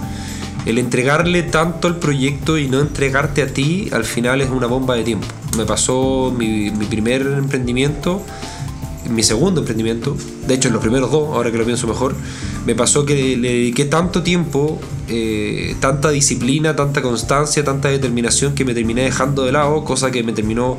El 0.65 0.77
entregarle 0.77 1.43
tanto 1.43 1.89
al 1.89 1.97
proyecto 1.97 2.57
y 2.57 2.69
no 2.69 2.79
entregarte 2.79 3.41
a 3.41 3.47
ti, 3.47 3.89
al 3.91 4.05
final 4.05 4.39
es 4.39 4.51
una 4.51 4.67
bomba 4.67 4.95
de 4.95 5.03
tiempo. 5.03 5.27
Me 5.57 5.65
pasó 5.65 6.33
mi, 6.33 6.71
mi 6.71 6.85
primer 6.85 7.23
emprendimiento, 7.23 8.23
mi 9.09 9.23
segundo 9.23 9.61
emprendimiento, 9.61 10.15
de 10.47 10.53
hecho 10.53 10.67
en 10.67 10.73
los 10.73 10.81
primeros 10.81 11.11
dos, 11.11 11.29
ahora 11.29 11.51
que 11.51 11.57
lo 11.57 11.65
pienso 11.65 11.87
mejor, 11.87 12.15
me 12.65 12.75
pasó 12.75 13.05
que 13.05 13.35
le 13.35 13.49
dediqué 13.49 13.85
tanto 13.85 14.21
tiempo, 14.21 14.79
eh, 15.07 15.75
tanta 15.79 16.11
disciplina, 16.11 16.75
tanta 16.75 17.01
constancia, 17.01 17.63
tanta 17.63 17.89
determinación 17.89 18.53
que 18.53 18.63
me 18.63 18.73
terminé 18.73 19.03
dejando 19.03 19.43
de 19.43 19.51
lado, 19.51 19.83
cosa 19.83 20.11
que 20.11 20.23
me 20.23 20.33
terminó 20.33 20.77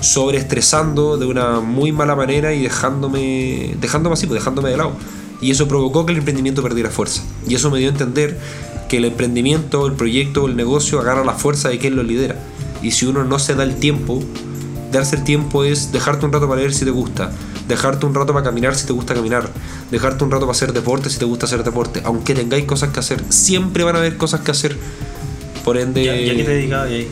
sobreestresando 0.00 1.16
de 1.16 1.26
una 1.26 1.60
muy 1.60 1.90
mala 1.90 2.14
manera 2.14 2.54
y 2.54 2.62
dejándome, 2.62 3.76
dejándome 3.80 4.14
así, 4.14 4.26
pues 4.26 4.40
dejándome 4.40 4.70
de 4.70 4.76
lado. 4.76 4.92
Y 5.40 5.50
eso 5.50 5.66
provocó 5.68 6.06
que 6.06 6.12
el 6.12 6.18
emprendimiento 6.18 6.62
perdiera 6.62 6.90
fuerza. 6.90 7.22
Y 7.46 7.54
eso 7.54 7.70
me 7.70 7.78
dio 7.78 7.88
a 7.88 7.92
entender 7.92 8.38
que 8.88 8.98
el 8.98 9.04
emprendimiento, 9.04 9.86
el 9.86 9.94
proyecto, 9.94 10.46
el 10.46 10.56
negocio 10.56 11.00
agarra 11.00 11.24
la 11.24 11.34
fuerza 11.34 11.68
de 11.68 11.78
quien 11.78 11.96
lo 11.96 12.02
lidera. 12.02 12.36
Y 12.82 12.92
si 12.92 13.06
uno 13.06 13.24
no 13.24 13.38
se 13.38 13.54
da 13.54 13.64
el 13.64 13.76
tiempo, 13.76 14.22
darse 14.92 15.16
el 15.16 15.24
tiempo 15.24 15.64
es 15.64 15.90
dejarte 15.90 16.24
un 16.24 16.32
rato 16.32 16.48
para 16.48 16.60
leer 16.60 16.72
si 16.72 16.84
te 16.84 16.90
gusta, 16.90 17.32
dejarte 17.68 18.06
un 18.06 18.14
rato 18.14 18.32
para 18.32 18.44
caminar 18.44 18.74
si 18.74 18.86
te 18.86 18.92
gusta 18.92 19.14
caminar, 19.14 19.48
dejarte 19.90 20.24
un 20.24 20.30
rato 20.30 20.46
para 20.46 20.52
hacer 20.52 20.72
deporte 20.72 21.10
si 21.10 21.18
te 21.18 21.24
gusta 21.24 21.46
hacer 21.46 21.64
deporte. 21.64 22.00
Aunque 22.04 22.34
tengáis 22.34 22.64
cosas 22.64 22.90
que 22.90 23.00
hacer, 23.00 23.22
siempre 23.30 23.84
van 23.84 23.96
a 23.96 23.98
haber 24.00 24.16
cosas 24.16 24.40
que 24.40 24.50
hacer. 24.50 24.76
Por 25.64 25.76
ende, 25.78 26.04
¿Ya, 26.04 26.14
ya 26.14 26.34
que 26.36 26.44
te 26.44 26.50
dedicabas 26.50 26.88
ahí? 26.88 27.08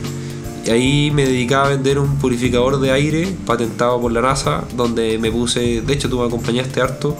Y 0.65 0.69
ahí 0.69 1.11
me 1.11 1.25
dedicaba 1.25 1.65
a 1.65 1.69
vender 1.69 1.99
un 1.99 2.17
purificador 2.19 2.79
de 2.79 2.91
aire 2.91 3.35
patentado 3.45 3.99
por 3.99 4.11
la 4.11 4.21
NASA, 4.21 4.63
donde 4.77 5.17
me 5.17 5.29
puse, 5.31 5.81
de 5.81 5.93
hecho 5.93 6.07
tú 6.09 6.19
me 6.19 6.27
acompañaste 6.27 6.79
harto, 6.81 7.17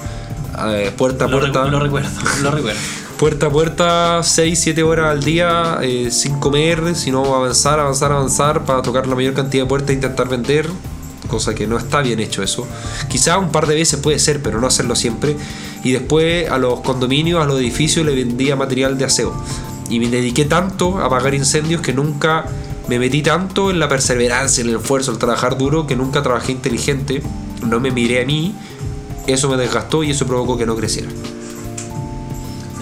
eh, 0.69 0.91
puerta 0.95 1.25
a 1.25 1.27
Lo, 1.27 1.39
puerta. 1.39 1.65
recu- 1.65 1.71
lo 1.71 1.79
recuerdo, 1.79 2.09
lo 2.43 2.51
recuerdo. 2.51 2.79
Puerta 3.17 3.45
a 3.45 3.49
puerta, 3.49 4.19
6-7 4.23 4.83
horas 4.83 5.11
al 5.11 5.23
día, 5.23 5.77
eh, 5.81 6.09
sin 6.11 6.39
comer, 6.39 6.93
sino 6.95 7.23
avanzar, 7.35 7.79
avanzar, 7.79 8.11
avanzar 8.11 8.65
para 8.65 8.81
tocar 8.81 9.07
la 9.07 9.15
mayor 9.15 9.33
cantidad 9.33 9.63
de 9.63 9.69
puertas 9.69 9.91
e 9.91 9.93
intentar 9.93 10.27
vender, 10.27 10.67
cosa 11.33 11.55
que 11.55 11.65
no 11.65 11.79
está 11.79 12.01
bien 12.01 12.19
hecho 12.19 12.43
eso. 12.43 12.67
Quizá 13.09 13.39
un 13.39 13.51
par 13.51 13.65
de 13.65 13.73
veces 13.73 13.99
puede 13.99 14.19
ser, 14.19 14.43
pero 14.43 14.61
no 14.61 14.67
hacerlo 14.67 14.95
siempre. 14.95 15.35
Y 15.83 15.91
después 15.91 16.47
a 16.49 16.59
los 16.59 16.81
condominios, 16.81 17.41
a 17.41 17.45
los 17.45 17.59
edificios, 17.59 18.05
le 18.05 18.13
vendía 18.13 18.55
material 18.55 18.99
de 18.99 19.05
aseo. 19.05 19.33
Y 19.89 19.99
me 19.99 20.09
dediqué 20.09 20.45
tanto 20.45 20.99
a 20.99 21.05
apagar 21.05 21.33
incendios 21.33 21.81
que 21.81 21.91
nunca 21.91 22.45
me 22.87 22.99
metí 22.99 23.23
tanto 23.23 23.71
en 23.71 23.79
la 23.79 23.89
perseverancia, 23.89 24.61
en 24.61 24.69
el 24.69 24.75
esfuerzo, 24.75 25.11
el 25.11 25.17
trabajar 25.17 25.57
duro, 25.57 25.87
que 25.87 25.95
nunca 25.95 26.21
trabajé 26.21 26.51
inteligente. 26.51 27.23
No 27.65 27.79
me 27.79 27.89
miré 27.89 28.21
a 28.21 28.25
mí, 28.25 28.53
eso 29.25 29.49
me 29.49 29.57
desgastó 29.57 30.03
y 30.03 30.11
eso 30.11 30.27
provocó 30.27 30.55
que 30.57 30.67
no 30.67 30.75
creciera. 30.75 31.09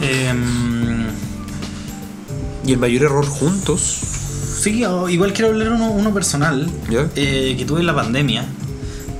Em, 0.01 1.07
Y 2.63 2.73
el 2.73 2.79
mayor 2.79 3.03
error 3.03 3.25
juntos, 3.25 4.01
sí, 4.61 4.83
igual 5.09 5.33
quiero 5.33 5.49
hablar 5.49 5.69
uno, 5.69 5.91
uno 5.91 6.13
personal 6.13 6.69
eh, 7.15 7.55
que 7.57 7.65
tuve 7.65 7.79
en 7.79 7.87
la 7.87 7.95
pandemia. 7.95 8.45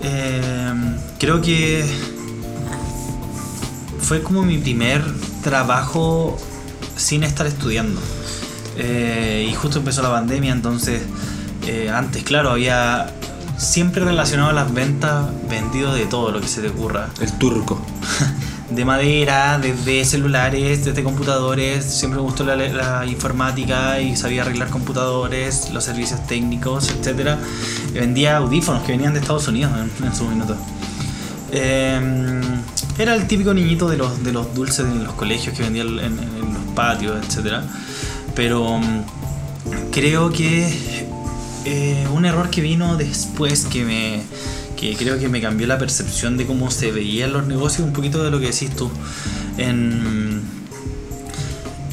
Em, 0.04 0.96
creo 1.20 1.42
que 1.42 1.86
fue 4.00 4.22
como 4.22 4.44
mi 4.44 4.58
primer 4.58 5.04
trabajo 5.44 6.38
sin 6.96 7.24
estar 7.24 7.48
estudiando. 7.48 8.00
Eh, 8.78 9.48
y 9.50 9.54
justo 9.56 9.80
empezó 9.80 10.02
la 10.02 10.12
pandemia, 10.12 10.54
entonces 10.54 11.02
eh, 11.68 11.90
antes, 11.90 12.24
claro, 12.24 12.52
había 12.52 13.12
siempre 13.58 14.04
relacionado 14.04 14.50
a 14.50 14.54
las 14.54 14.74
ventas 14.74 15.28
vendido 15.50 15.94
de 15.94 16.06
todo 16.06 16.32
lo 16.32 16.42
que 16.42 16.48
se 16.48 16.62
te 16.62 16.70
ocurra. 16.70 17.10
El 17.20 17.32
turco. 17.38 17.84
de 18.72 18.86
madera, 18.86 19.60
desde 19.60 20.06
celulares, 20.06 20.86
desde 20.86 21.04
computadores. 21.04 21.86
Siempre 21.86 22.20
me 22.20 22.26
gustó 22.26 22.44
la, 22.44 22.56
la 22.56 23.06
informática 23.06 24.00
y 24.02 24.16
sabía 24.16 24.42
arreglar 24.42 24.70
computadores, 24.70 25.70
los 25.72 25.84
servicios 25.84 26.26
técnicos, 26.28 26.90
etc. 26.90 27.38
Vendía 27.94 28.38
audífonos 28.38 28.84
que 28.84 28.94
venían 28.94 29.14
de 29.14 29.20
Estados 29.20 29.48
Unidos 29.48 29.72
en, 29.74 30.06
en 30.06 30.16
su 30.16 30.26
minuto. 30.26 30.56
Eh, 31.52 32.42
era 32.98 33.16
el 33.16 33.28
típico 33.28 33.54
niñito 33.54 33.90
de 33.90 33.98
los, 33.98 34.24
de 34.24 34.32
los 34.32 34.54
dulces 34.54 34.86
en 34.86 35.04
los 35.04 35.14
colegios 35.14 35.56
que 35.56 35.64
vendía 35.64 35.84
en, 35.84 36.16
los 36.16 36.74
patios, 36.76 37.18
etc. 37.26 37.62
Pero 38.36 38.78
mm, 38.78 39.04
creo 39.92 40.30
que 40.30 41.04
eh, 41.66 42.08
un 42.14 42.26
error 42.26 42.50
que 42.50 42.62
vino 42.62 42.96
después 42.98 43.66
que 43.66 43.84
me 43.84 44.22
que 44.82 44.98
creo 44.98 45.18
que 45.18 45.30
me 45.30 45.40
cambió 45.40 45.68
la 45.68 45.78
percepción 45.78 46.36
de 46.36 46.46
cómo 46.46 46.72
se 46.72 46.92
veían 46.92 47.32
los 47.32 47.48
negocios 47.48 47.88
un 47.88 47.94
poquito 47.94 48.22
de 48.24 48.32
lo 48.32 48.40
que 48.40 48.48
decís 48.48 48.76
tú. 48.76 48.92
En 49.58 50.42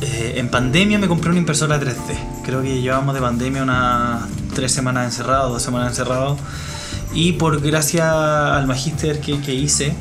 eh, 0.01 0.35
en 0.37 0.49
pandemia 0.49 0.99
me 0.99 1.07
compré 1.07 1.31
una 1.31 1.41
impresora 1.41 1.81
3D 1.81 2.39
creo 2.49 2.63
que 2.63 2.81
llevamos 2.81 3.15
de 3.15 3.21
pandemia 3.21 3.63
unas 3.63 4.23
tres 4.55 4.73
semanas 4.73 5.05
encerrados 5.05 5.53
dos 5.53 5.63
semanas 5.63 5.91
encerrados. 5.91 6.39
Y 7.13 7.33
por 7.33 7.61
gracia 7.61 8.57
al 8.57 8.67
magíster 8.67 9.21
que, 9.21 9.41
que 9.41 9.55
hice 9.55 9.95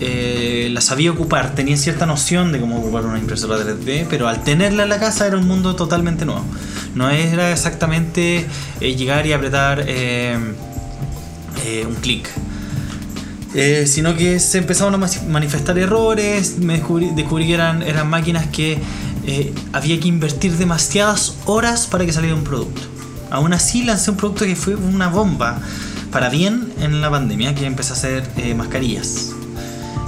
eh, 0.00 0.68
la 0.72 0.80
sabía 0.80 1.12
ocupar, 1.12 1.54
tenía 1.54 1.76
cierta 1.76 2.06
noción 2.06 2.50
de 2.50 2.60
cómo 2.60 2.78
ocupar 2.78 3.06
una 3.06 3.18
impresora 3.18 3.56
3D, 3.58 4.06
pero 4.08 4.26
al 4.26 4.42
tenerla 4.42 4.82
en 4.82 4.88
la 4.88 4.98
casa 4.98 5.26
era 5.26 5.36
un 5.36 5.46
mundo 5.46 5.76
totalmente 5.76 6.24
nuevo. 6.24 6.44
No 6.94 7.10
era 7.10 7.52
exactamente 7.52 8.46
eh, 8.80 8.96
llegar 8.96 9.26
y 9.26 9.32
apretar 9.32 9.84
eh, 9.86 10.36
eh, 11.64 11.86
un 11.86 11.94
clic. 11.96 12.28
Eh, 13.54 13.86
sino 13.86 14.16
que 14.16 14.40
se 14.40 14.58
empezaron 14.58 14.94
a 14.94 15.08
manifestar 15.28 15.78
errores, 15.78 16.58
me 16.58 16.74
descubrí, 16.74 17.46
que 17.46 17.54
eran, 17.54 18.08
máquinas 18.08 18.46
que 18.46 18.78
eh, 19.26 19.52
había 19.72 20.00
que 20.00 20.08
invertir 20.08 20.56
demasiadas 20.56 21.36
horas 21.44 21.86
para 21.86 22.06
que 22.06 22.12
saliera 22.12 22.34
un 22.34 22.44
producto. 22.44 22.80
Aún 23.30 23.52
así 23.52 23.82
lancé 23.82 24.10
un 24.10 24.16
producto 24.16 24.46
que 24.46 24.56
fue 24.56 24.74
una 24.74 25.08
bomba 25.08 25.60
para 26.10 26.30
bien 26.30 26.72
en 26.80 27.00
la 27.02 27.10
pandemia, 27.10 27.54
que 27.54 27.66
empecé 27.66 27.92
a 27.92 27.96
hacer 27.96 28.54
mascarillas. 28.56 29.30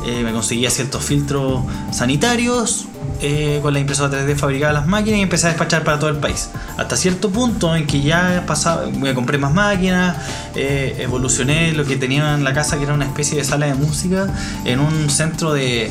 Me 0.04 0.32
conseguía 0.32 0.68
ciertos 0.68 1.02
filtros 1.02 1.64
sanitarios, 1.90 2.86
eh, 3.26 3.60
con 3.62 3.72
la 3.72 3.80
impresora 3.80 4.10
3D 4.12 4.36
fabricaba 4.36 4.74
las 4.74 4.86
máquinas 4.86 5.18
y 5.18 5.22
empecé 5.22 5.46
a 5.46 5.48
despachar 5.50 5.82
para 5.82 5.98
todo 5.98 6.10
el 6.10 6.16
país. 6.18 6.50
Hasta 6.76 6.94
cierto 6.96 7.30
punto 7.30 7.74
en 7.74 7.86
que 7.86 8.02
ya 8.02 8.44
pasaba, 8.46 8.86
me 8.90 9.14
compré 9.14 9.38
más 9.38 9.54
máquinas, 9.54 10.16
eh, 10.54 10.96
evolucioné 10.98 11.72
lo 11.72 11.86
que 11.86 11.96
tenía 11.96 12.34
en 12.34 12.44
la 12.44 12.52
casa, 12.52 12.76
que 12.76 12.82
era 12.84 12.92
una 12.92 13.06
especie 13.06 13.38
de 13.38 13.44
sala 13.44 13.64
de 13.66 13.74
música, 13.74 14.26
en 14.66 14.80
un 14.80 15.08
centro 15.08 15.54
de, 15.54 15.90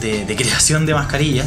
de- 0.00 0.36
creación 0.36 0.84
de 0.84 0.92
mascarillas. 0.92 1.46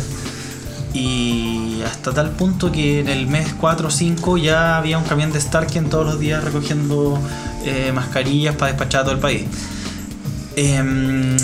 Y 0.94 1.82
hasta 1.86 2.12
tal 2.14 2.32
punto 2.32 2.72
que 2.72 3.00
en 3.00 3.08
el 3.08 3.28
mes 3.28 3.54
4 3.60 3.88
o 3.88 3.92
5 3.92 4.38
ya 4.40 4.78
había 4.78 4.98
un 4.98 5.04
camión 5.06 5.32
de 5.32 5.40
Starken 5.40 5.90
todos 5.90 6.06
los 6.06 6.20
días 6.20 6.44
recogiendo 6.44 7.18
eh, 7.64 7.92
mascarillas 7.94 8.56
para 8.56 8.72
despachar 8.72 9.02
a 9.02 9.04
todo 9.04 9.14
el 9.14 9.20
país. 9.22 9.44
Em, 10.56 11.38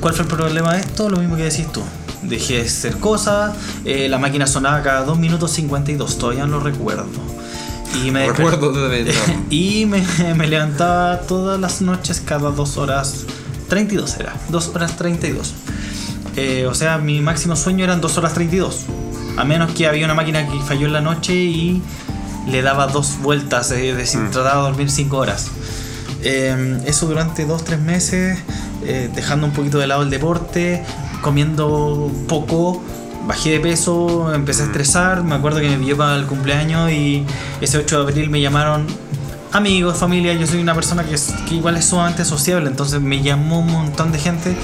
¿Cuál 0.00 0.14
fue 0.14 0.22
el 0.24 0.28
problema 0.30 0.74
de 0.74 0.80
esto? 0.80 1.08
Lo 1.10 1.18
mismo 1.18 1.36
que 1.36 1.44
decís 1.44 1.70
tú. 1.72 1.82
Dejé 2.28 2.54
de 2.54 2.62
hacer 2.68 2.98
cosas, 2.98 3.54
eh, 3.84 4.08
la 4.08 4.18
máquina 4.18 4.46
sonaba 4.46 4.82
cada 4.82 5.04
2 5.04 5.18
minutos 5.18 5.50
52, 5.52 6.18
todavía 6.18 6.46
no 6.46 6.58
lo 6.58 6.64
recuerdo. 6.64 7.06
Y 8.02 8.10
me 8.10 8.26
Recuerdo 8.26 8.72
y 9.50 9.86
me, 9.86 10.02
me 10.34 10.46
levantaba 10.46 11.20
todas 11.20 11.60
las 11.60 11.80
noches 11.80 12.20
cada 12.24 12.50
2 12.50 12.76
horas 12.76 13.24
32 13.68 14.16
era, 14.18 14.34
2 14.48 14.68
horas 14.74 14.96
32. 14.96 15.52
Eh, 16.36 16.66
o 16.68 16.74
sea, 16.74 16.98
mi 16.98 17.20
máximo 17.20 17.54
sueño 17.56 17.84
eran 17.84 18.00
2 18.00 18.18
horas 18.18 18.34
32. 18.34 18.80
A 19.36 19.44
menos 19.44 19.72
que 19.72 19.86
había 19.86 20.04
una 20.04 20.14
máquina 20.14 20.48
que 20.48 20.58
falló 20.60 20.86
en 20.86 20.92
la 20.92 21.00
noche 21.00 21.34
y 21.34 21.82
le 22.48 22.62
daba 22.62 22.86
dos 22.88 23.18
vueltas, 23.22 23.70
eh, 23.70 23.90
es 23.90 23.96
decir, 23.96 24.20
Mm. 24.20 24.30
trataba 24.30 24.62
de 24.64 24.70
dormir 24.70 24.90
5 24.90 25.16
horas. 25.16 25.48
Eh, 26.22 26.80
eso 26.86 27.06
durante 27.06 27.46
2-3 27.46 27.80
meses, 27.80 28.38
eh, 28.84 29.10
dejando 29.14 29.46
un 29.46 29.52
poquito 29.52 29.78
de 29.78 29.86
lado 29.86 30.02
el 30.02 30.10
deporte, 30.10 30.84
comiendo 31.24 32.10
poco, 32.28 32.82
bajé 33.26 33.52
de 33.52 33.60
peso, 33.60 34.32
empecé 34.34 34.62
a 34.62 34.66
estresar, 34.66 35.24
me 35.24 35.34
acuerdo 35.34 35.58
que 35.60 35.68
me 35.68 35.78
pilló 35.78 35.96
para 35.96 36.16
el 36.16 36.26
cumpleaños 36.26 36.92
y 36.92 37.24
ese 37.60 37.78
8 37.78 37.96
de 38.04 38.10
abril 38.10 38.30
me 38.30 38.40
llamaron 38.42 38.86
amigos, 39.52 39.96
familia, 39.96 40.34
yo 40.34 40.46
soy 40.46 40.60
una 40.60 40.74
persona 40.74 41.02
que, 41.04 41.16
igual 41.54 41.76
es 41.76 41.86
sumamente 41.86 42.24
sociable, 42.24 42.68
entonces 42.68 43.00
me 43.00 43.22
llamó 43.22 43.60
un 43.60 43.72
montón 43.72 44.12
de 44.12 44.18
gente 44.18 44.54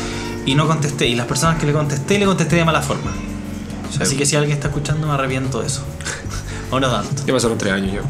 y 0.45 0.55
no 0.55 0.67
contesté, 0.67 1.07
y 1.09 1.15
las 1.15 1.27
personas 1.27 1.59
que 1.59 1.67
le 1.67 1.73
contesté, 1.73 2.19
le 2.19 2.27
contesté 2.27 2.57
de 2.57 2.65
mala 2.65 2.83
forma. 2.83 3.11
Sí. 3.91 3.99
Así 4.03 4.17
que 4.17 4.27
si 4.27 4.37
alguien 4.37 4.55
está 4.57 4.69
escuchando, 4.69 5.07
me 5.07 5.15
arrepiento 5.15 5.61
de 5.61 5.67
eso. 5.67 5.83
o 6.71 6.79
no 6.79 6.89
tanto. 6.91 7.23
Ya 7.27 7.33
pasaron 7.33 7.57
tres 7.59 7.73
años 7.73 7.93
yo. 7.95 8.01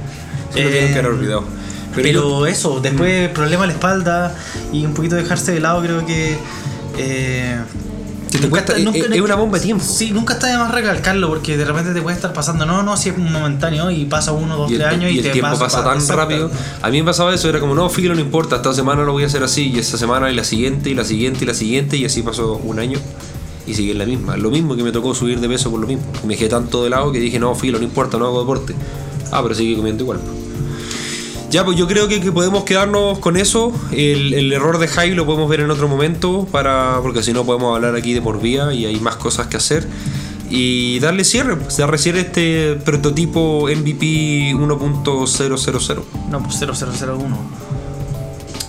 Se 0.52 0.60
Eh, 0.60 0.92
que 0.92 0.98
haber 0.98 1.12
olvidado. 1.12 1.44
Pero, 1.94 2.02
Pero, 2.02 2.22
yo- 2.40 2.46
eso, 2.46 2.80
después 2.80 3.28
problema 3.30 3.64
a 3.64 3.66
la 3.66 3.72
espalda 3.72 4.34
y 4.72 4.84
un 4.86 4.94
poquito 4.94 5.16
dejarse 5.16 5.52
de 5.52 5.60
lado, 5.60 5.80
creo 5.82 6.04
que. 6.06 6.36
eh, 6.98 7.56
Que 8.30 8.38
te 8.38 8.44
nunca 8.44 8.50
cuesta- 8.64 8.76
está- 8.78 8.90
es- 8.96 9.10
es 9.12 9.20
una 9.20 9.34
bomba 9.34 9.58
de 9.58 9.64
tiempo. 9.64 9.84
Sí, 9.84 10.12
nunca 10.12 10.34
está 10.34 10.46
de 10.46 10.56
más 10.56 10.70
recalcarlo 10.70 11.28
porque 11.28 11.56
de 11.56 11.64
repente 11.64 11.92
te 11.92 12.00
puede 12.00 12.14
estar 12.16 12.32
pasando. 12.32 12.64
No, 12.64 12.82
no, 12.82 12.96
si 12.96 13.08
es 13.08 13.18
momentáneo 13.18 13.90
y 13.90 14.04
pasa 14.04 14.32
uno, 14.32 14.56
dos, 14.56 14.70
y 14.70 14.74
el, 14.74 14.80
tres 14.80 14.92
años 14.92 15.10
y, 15.10 15.14
y 15.14 15.18
el 15.18 15.24
te 15.24 15.30
tiempo 15.30 15.58
pasa 15.58 15.82
tan 15.82 15.94
exacto. 15.98 16.16
rápido. 16.22 16.50
A 16.82 16.90
mí 16.90 16.98
me 17.00 17.04
pasaba 17.06 17.34
eso, 17.34 17.48
era 17.48 17.58
como, 17.58 17.74
no, 17.74 17.88
filo, 17.90 18.14
no 18.14 18.20
importa, 18.20 18.56
esta 18.56 18.72
semana 18.72 19.02
lo 19.02 19.12
voy 19.12 19.24
a 19.24 19.26
hacer 19.26 19.42
así, 19.42 19.70
y 19.74 19.78
esta 19.80 19.98
semana 19.98 20.30
y 20.30 20.34
la 20.36 20.44
siguiente, 20.44 20.90
y 20.90 20.94
la 20.94 21.04
siguiente, 21.04 21.44
y 21.44 21.46
la 21.48 21.54
siguiente, 21.54 21.96
y 21.96 22.04
así 22.04 22.22
pasó 22.22 22.54
un 22.62 22.78
año. 22.78 22.98
Y 23.66 23.74
sigue 23.74 23.92
en 23.92 23.98
la 23.98 24.06
misma. 24.06 24.36
Lo 24.36 24.50
mismo 24.50 24.74
que 24.76 24.82
me 24.82 24.90
tocó 24.92 25.14
subir 25.14 25.38
de 25.40 25.48
peso 25.48 25.70
por 25.70 25.80
lo 25.80 25.86
mismo. 25.86 26.02
Me 26.24 26.34
dejé 26.34 26.48
tanto 26.48 26.82
de 26.84 26.90
lado 26.90 27.12
que 27.12 27.18
dije, 27.20 27.38
no, 27.38 27.54
filo, 27.54 27.78
no 27.78 27.84
importa, 27.84 28.16
no 28.18 28.26
hago 28.26 28.40
deporte. 28.40 28.74
Ah, 29.32 29.40
pero 29.42 29.54
sigue 29.54 29.76
comiendo 29.76 30.02
igual. 30.04 30.18
Ya, 31.50 31.64
pues 31.64 31.76
yo 31.76 31.88
creo 31.88 32.06
que, 32.06 32.20
que 32.20 32.30
podemos 32.30 32.64
quedarnos 32.64 33.18
con 33.18 33.36
eso. 33.36 33.72
El, 33.90 34.34
el 34.34 34.52
error 34.52 34.78
de 34.78 34.86
Hype 34.86 35.16
lo 35.16 35.26
podemos 35.26 35.48
ver 35.48 35.60
en 35.60 35.70
otro 35.70 35.88
momento, 35.88 36.46
para 36.50 37.00
porque 37.02 37.22
si 37.24 37.32
no 37.32 37.44
podemos 37.44 37.74
hablar 37.74 37.96
aquí 37.96 38.14
de 38.14 38.22
por 38.22 38.40
vía 38.40 38.72
y 38.72 38.86
hay 38.86 39.00
más 39.00 39.16
cosas 39.16 39.48
que 39.48 39.56
hacer. 39.56 39.86
Y 40.48 40.98
darle 40.98 41.24
cierre, 41.24 41.56
pues, 41.56 41.76
darle 41.76 41.96
cierre 41.98 42.18
a 42.18 42.22
este 42.22 42.74
prototipo 42.84 43.68
MVP 43.68 44.52
1.000. 44.54 46.02
No, 46.28 46.42
pues 46.42 46.58
0001. 46.58 47.38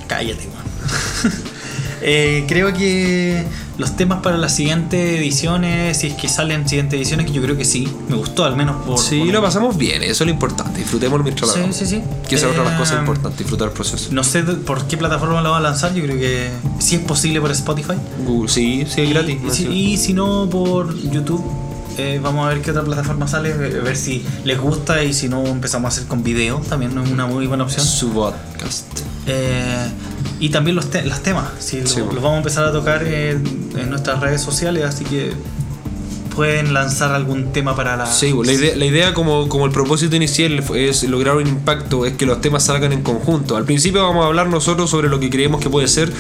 Cállate, 0.08 0.48
weón. 0.48 1.34
Eh, 2.04 2.46
creo 2.48 2.74
que 2.74 3.46
los 3.82 3.98
temas 3.98 4.22
para 4.22 4.38
las 4.38 4.56
siguientes 4.56 5.20
ediciones, 5.20 5.98
si 5.98 6.08
es 6.08 6.14
que 6.14 6.30
salen 6.30 6.68
siguientes 6.70 6.98
ediciones, 6.98 7.26
que 7.26 7.34
yo 7.34 7.42
creo 7.42 7.58
que 7.58 7.66
sí, 7.66 7.88
me 8.08 8.16
gustó 8.16 8.46
al 8.46 8.56
menos 8.56 8.78
por. 8.86 8.98
Sí, 9.00 9.20
por- 9.20 9.28
lo 9.34 9.42
pasamos 9.42 9.76
bien, 9.78 10.02
eso 10.04 10.24
es 10.24 10.28
lo 10.28 10.32
importante. 10.32 10.80
Disfrutémoslo 10.80 11.24
mientras 11.24 11.52
Sí, 11.52 11.60
sí, 11.72 11.86
sí. 11.86 12.02
Que 12.30 12.36
esa 12.36 12.46
es 12.46 12.52
otra 12.52 12.64
de 12.64 12.70
las 12.70 12.80
cosas 12.80 12.96
Eh, 12.96 13.00
importantes, 13.00 13.40
disfrutar 13.40 13.68
el 13.68 13.74
proceso. 13.74 14.10
No 14.12 14.24
sé 14.24 14.44
por 14.44 14.86
qué 14.88 14.96
plataforma 14.98 15.42
lo 15.42 15.52
va 15.52 15.58
a 15.58 15.62
lanzar, 15.62 15.94
yo 15.94 16.04
creo 16.04 16.18
que 16.18 16.50
si 16.80 16.96
es 16.96 17.02
posible 17.02 17.42
por 17.42 17.52
Spotify. 17.52 17.94
Google, 18.26 18.50
sí, 18.50 18.86
sí, 18.88 19.02
es 19.02 19.10
gratis. 19.10 19.36
Y, 19.42 19.46
¿no? 19.46 19.54
si, 19.54 19.64
Sí. 19.66 19.70
y 19.72 19.98
si 19.98 20.14
no 20.14 20.48
por 20.50 20.96
YouTube, 21.12 21.44
Eh, 21.98 22.22
vamos 22.24 22.46
a 22.46 22.50
ver 22.50 22.62
qué 22.62 22.72
otra 22.72 22.84
plataforma 22.84 23.28
sale, 23.28 23.50
eh, 23.50 23.54
ver 23.84 23.98
si 23.98 24.24
les 24.46 24.58
gusta 24.58 25.04
y 25.04 25.14
si 25.14 25.28
no 25.28 25.46
empezamos 25.46 25.86
a 25.86 25.98
hacer 25.98 26.08
con 26.08 26.24
video, 26.24 26.60
también 26.70 26.98
es 26.98 27.10
una 27.12 27.26
muy 27.28 27.46
buena 27.48 27.66
opción. 27.66 27.86
Su 27.86 28.12
podcast. 28.14 28.86
Eh, 29.28 29.88
y 30.40 30.50
también 30.50 30.76
los, 30.76 30.90
te- 30.90 31.04
los 31.06 31.22
temas, 31.22 31.50
sí, 31.60 31.82
lo- 31.82 31.88
Sí, 31.88 31.98
los 31.98 32.06
bueno. 32.08 32.22
vamos 32.22 32.36
a 32.36 32.38
empezar 32.40 32.66
a 32.66 32.72
tocar 32.72 33.04
en, 33.04 33.44
en 33.78 33.90
nuestras 33.90 34.20
redes 34.20 34.42
sociales, 34.42 34.84
así 34.86 35.04
que 35.06 35.34
pueden 36.36 36.74
lanzar 36.74 37.12
algún 37.12 37.52
tema 37.52 37.76
para 37.76 37.98
la... 37.98 38.06
Sí, 38.06 38.34
la 38.44 38.54
idea, 38.54 38.76
la 38.78 38.86
idea 38.86 39.14
como, 39.14 39.50
como 39.50 39.66
el 39.66 39.72
propósito 39.72 40.16
inicial 40.16 40.64
es 40.76 41.04
lograr 41.04 41.36
un 41.36 41.46
impacto, 41.46 42.06
es 42.06 42.14
que 42.14 42.26
los 42.26 42.40
temas 42.40 42.64
salgan 42.64 42.94
en 42.94 43.02
conjunto. 43.04 43.58
Al 43.58 43.66
principio 43.66 44.02
vamos 44.04 44.24
a 44.24 44.28
hablar 44.28 44.48
nosotros 44.48 44.90
sobre 44.90 45.10
lo 45.10 45.20
que 45.20 45.30
creemos 45.30 45.62
que 45.62 45.70
puede 45.70 45.88
ser, 45.90 46.12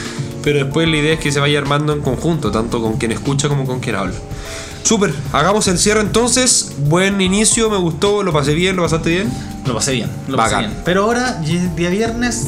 pero 0.44 0.60
después 0.66 0.88
la 0.90 0.98
idea 0.98 1.14
es 1.14 1.20
que 1.22 1.32
se 1.32 1.40
vaya 1.40 1.60
armando 1.60 1.94
en 1.94 2.02
conjunto, 2.02 2.52
tanto 2.52 2.82
con 2.82 2.98
quien 2.98 3.14
escucha 3.14 3.48
como 3.48 3.66
con 3.66 3.80
quien 3.80 3.96
habla. 3.96 4.14
Súper, 4.84 5.14
hagamos 5.32 5.68
el 5.70 5.78
cierre 5.78 6.02
entonces. 6.02 6.74
Buen 6.90 7.22
inicio, 7.22 7.70
me 7.70 7.78
gustó, 7.78 8.22
lo 8.24 8.34
pasé 8.34 8.54
bien, 8.54 8.76
lo 8.76 8.82
pasaste 8.84 9.12
bien. 9.12 9.32
Lo 9.66 9.76
pasé 9.76 9.94
bien, 9.94 10.10
lo 10.28 10.36
Bacán. 10.36 10.52
pasé 10.64 10.68
bien. 10.68 10.82
Pero 10.84 11.04
ahora, 11.04 11.34
día 11.76 11.90
viernes, 11.90 12.48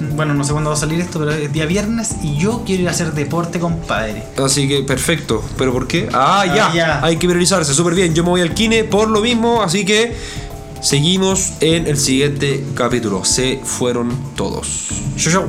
bueno, 0.00 0.34
no 0.34 0.44
sé 0.44 0.52
cuándo 0.52 0.70
va 0.70 0.76
a 0.76 0.78
salir 0.78 1.00
esto, 1.00 1.18
pero 1.18 1.32
es 1.32 1.52
día 1.52 1.66
viernes 1.66 2.16
y 2.22 2.36
yo 2.36 2.62
quiero 2.64 2.82
ir 2.82 2.88
a 2.88 2.92
hacer 2.92 3.12
deporte, 3.12 3.58
compadre. 3.58 4.22
Así 4.42 4.66
que 4.68 4.82
perfecto. 4.82 5.42
¿Pero 5.58 5.72
por 5.72 5.86
qué? 5.86 6.08
Ah, 6.12 6.40
Ah, 6.42 6.46
ya. 6.46 6.72
ya. 6.74 7.00
Hay 7.04 7.16
que 7.16 7.26
priorizarse. 7.26 7.72
Súper 7.74 7.94
bien. 7.94 8.14
Yo 8.14 8.22
me 8.24 8.30
voy 8.30 8.40
al 8.40 8.54
kine 8.54 8.84
por 8.84 9.08
lo 9.08 9.20
mismo. 9.20 9.62
Así 9.62 9.84
que 9.84 10.14
seguimos 10.80 11.52
en 11.60 11.86
el 11.86 11.96
siguiente 11.96 12.64
capítulo. 12.74 13.24
Se 13.24 13.60
fueron 13.64 14.34
todos. 14.36 14.88
Yo, 15.16 15.30
yo. 15.30 15.48